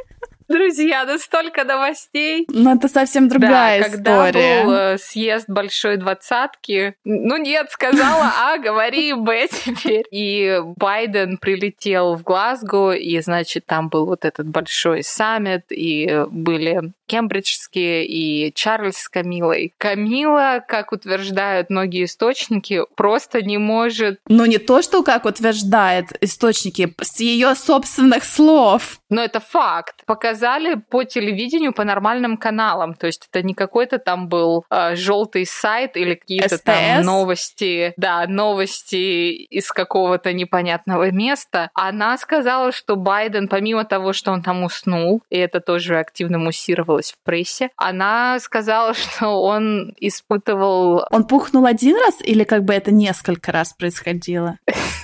Друзья, 0.47 1.05
настолько 1.05 1.63
новостей. 1.63 2.45
Ну, 2.49 2.75
это 2.75 2.87
совсем 2.87 3.27
другая 3.27 3.81
да, 3.81 3.87
история. 3.87 3.91
когда 3.91 4.63
был 4.63 4.73
э, 4.73 4.97
съезд 4.97 5.49
Большой 5.49 5.97
Двадцатки, 5.97 6.95
ну 7.03 7.37
нет, 7.37 7.69
сказала 7.71 8.31
А, 8.39 8.57
говори 8.57 9.13
Б 9.13 9.47
теперь. 9.47 10.05
И 10.11 10.59
Байден 10.77 11.37
прилетел 11.37 12.15
в 12.15 12.23
Глазго, 12.23 12.91
и, 12.91 13.19
значит, 13.21 13.65
там 13.65 13.89
был 13.89 14.05
вот 14.05 14.25
этот 14.25 14.47
большой 14.47 15.03
саммит, 15.03 15.65
и 15.69 16.25
были 16.29 16.93
кембриджские 17.13 18.07
и 18.07 18.51
Чарльз 18.55 18.97
с 18.97 19.07
Камилой. 19.07 19.75
Камила, 19.77 20.63
как 20.67 20.91
утверждают 20.91 21.69
многие 21.69 22.05
источники, 22.05 22.81
просто 22.95 23.43
не 23.43 23.59
может... 23.59 24.19
Ну, 24.27 24.45
не 24.45 24.57
то, 24.57 24.81
что 24.81 25.03
как 25.03 25.25
утверждают 25.25 26.07
источники, 26.21 26.95
с 26.99 27.19
ее 27.19 27.53
собственных 27.53 28.23
слов. 28.23 28.97
Но 29.09 29.23
это 29.23 29.39
факт. 29.39 30.03
Показали 30.07 30.73
по 30.73 31.03
телевидению, 31.03 31.71
по 31.71 31.83
нормальным 31.83 32.35
каналам. 32.35 32.95
То 32.95 33.05
есть 33.05 33.27
это 33.31 33.45
не 33.45 33.53
какой-то 33.53 33.99
там 33.99 34.27
был 34.27 34.65
э, 34.71 34.95
желтый 34.95 35.45
сайт 35.45 35.95
или 35.95 36.15
какие-то 36.15 36.57
там 36.57 37.03
новости, 37.03 37.93
да, 37.95 38.25
новости 38.27 39.33
из 39.33 39.71
какого-то 39.71 40.33
непонятного 40.33 41.11
места. 41.11 41.69
Она 41.75 42.17
сказала, 42.17 42.71
что 42.71 42.95
Байден, 42.95 43.47
помимо 43.47 43.85
того, 43.85 44.13
что 44.13 44.31
он 44.31 44.41
там 44.41 44.63
уснул, 44.63 45.21
и 45.29 45.37
это 45.37 45.59
тоже 45.59 45.99
активно 45.99 46.39
муссировалось 46.39 47.02
в 47.11 47.23
прессе, 47.23 47.69
она 47.77 48.39
сказала, 48.39 48.93
что 48.93 49.41
он 49.41 49.93
испытывал... 49.99 51.05
Он 51.11 51.25
пухнул 51.25 51.65
один 51.65 51.97
раз 51.97 52.15
или 52.21 52.43
как 52.43 52.63
бы 52.63 52.73
это 52.73 52.91
несколько 52.91 53.51
раз 53.51 53.73
происходило? 53.73 54.57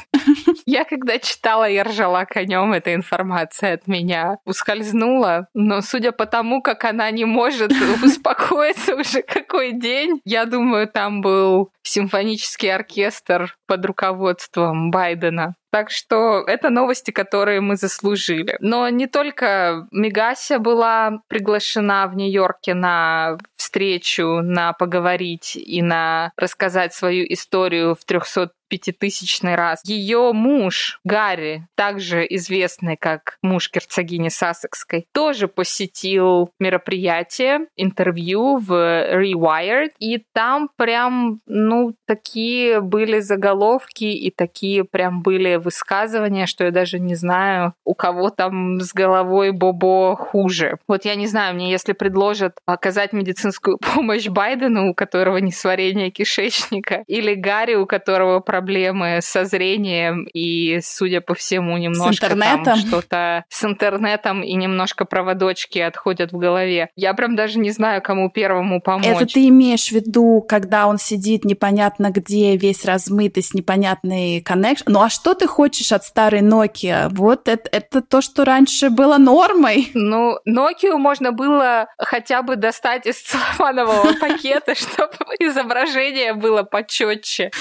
Я 0.71 0.85
когда 0.85 1.17
читала, 1.17 1.67
я 1.67 1.83
ржала 1.83 2.25
конем, 2.25 2.73
эта 2.73 2.93
информация 2.93 3.73
от 3.73 3.87
меня 3.87 4.37
ускользнула. 4.45 5.47
Но 5.55 5.81
судя 5.81 6.11
по 6.11 6.27
тому, 6.27 6.61
как 6.61 6.85
она 6.85 7.09
не 7.09 7.25
может 7.25 7.71
успокоиться 8.03 8.95
уже 8.95 9.23
какой 9.23 9.71
день, 9.71 10.21
я 10.25 10.45
думаю, 10.45 10.87
там 10.87 11.21
был 11.21 11.71
симфонический 11.81 12.71
оркестр 12.71 13.55
под 13.65 13.83
руководством 13.83 14.91
Байдена. 14.91 15.55
Так 15.71 15.91
что 15.91 16.43
это 16.47 16.69
новости, 16.69 17.11
которые 17.11 17.61
мы 17.61 17.75
заслужили. 17.75 18.57
Но 18.59 18.89
не 18.89 19.05
только 19.05 19.87
Мегася 19.91 20.57
была 20.57 21.21
приглашена 21.27 22.07
в 22.07 22.15
Нью-Йорке 22.15 22.73
на 22.73 23.37
встречу, 23.55 24.41
на 24.41 24.73
поговорить 24.73 25.55
и 25.55 25.81
на 25.81 26.31
рассказать 26.37 26.93
свою 26.93 27.25
историю 27.31 27.95
в 27.95 28.03
300 28.03 28.49
пятитысячный 28.69 29.55
раз. 29.55 29.81
Ее 29.83 30.31
муж 30.33 30.99
Гарри, 31.03 31.67
также 31.75 32.25
известный 32.29 32.95
как 32.97 33.37
муж 33.41 33.69
герцогини 33.73 34.29
Сассекской, 34.29 35.07
тоже 35.13 35.47
посетил 35.47 36.51
мероприятие, 36.59 37.67
интервью 37.75 38.57
в 38.57 38.71
Rewired, 38.71 39.91
и 39.99 40.23
там 40.33 40.69
прям, 40.77 41.41
ну, 41.47 41.93
такие 42.05 42.81
были 42.81 43.19
заголовки 43.19 44.05
и 44.05 44.31
такие 44.31 44.83
прям 44.83 45.21
были 45.21 45.55
высказывания, 45.55 46.45
что 46.45 46.65
я 46.65 46.71
даже 46.71 46.99
не 46.99 47.15
знаю, 47.15 47.73
у 47.85 47.93
кого 47.93 48.29
там 48.29 48.79
с 48.79 48.93
головой 48.93 49.51
Бобо 49.51 50.15
хуже. 50.15 50.77
Вот 50.87 51.05
я 51.05 51.15
не 51.15 51.27
знаю, 51.27 51.55
мне 51.55 51.71
если 51.71 51.93
предложат 51.93 52.57
оказать 52.65 53.13
медицинскую 53.13 53.77
помощь 53.93 54.27
Байдену, 54.27 54.89
у 54.89 54.93
которого 54.93 55.37
несварение 55.37 56.11
кишечника, 56.11 57.03
или 57.07 57.33
Гарри, 57.33 57.75
у 57.75 57.85
которого 57.85 58.39
проблемы 58.59 59.19
со 59.21 59.45
зрением 59.45 60.27
и, 60.33 60.79
судя 60.83 61.21
по 61.21 61.33
всему, 61.33 61.77
немножко 61.77 62.25
с 62.25 62.31
интернетом. 62.31 62.75
что-то 62.75 63.45
с 63.47 63.63
интернетом 63.63 64.43
и 64.43 64.53
немножко 64.53 65.05
проводочки 65.05 65.79
отходят 65.79 66.33
в 66.33 66.37
голове. 66.37 66.89
Я 66.97 67.13
прям 67.13 67.37
даже 67.37 67.57
не 67.57 67.71
знаю, 67.71 68.01
кому 68.01 68.29
первому 68.29 68.81
помочь. 68.81 69.05
Это 69.05 69.25
ты 69.25 69.47
имеешь 69.47 69.87
в 69.87 69.91
виду, 69.93 70.45
когда 70.47 70.87
он 70.87 70.97
сидит 70.97 71.45
непонятно 71.45 72.11
где, 72.11 72.57
весь 72.57 72.83
размытый, 72.83 73.43
с 73.43 73.53
непонятной 73.53 74.41
коннекшн? 74.41 74.91
Ну 74.91 75.01
а 75.01 75.09
что 75.09 75.33
ты 75.35 75.47
хочешь 75.47 75.93
от 75.93 76.03
старой 76.03 76.41
Nokia? 76.41 77.07
Вот 77.11 77.47
это, 77.47 77.69
это 77.71 78.01
то, 78.01 78.19
что 78.21 78.43
раньше 78.43 78.89
было 78.89 79.17
нормой. 79.17 79.89
Ну, 79.93 80.37
Nokia 80.45 80.97
можно 80.97 81.31
было 81.31 81.87
хотя 81.97 82.41
бы 82.41 82.57
достать 82.57 83.05
из 83.05 83.21
целлофанового 83.21 84.13
пакета, 84.19 84.75
чтобы 84.75 85.13
изображение 85.39 86.33
было 86.33 86.63
почетче. 86.63 87.51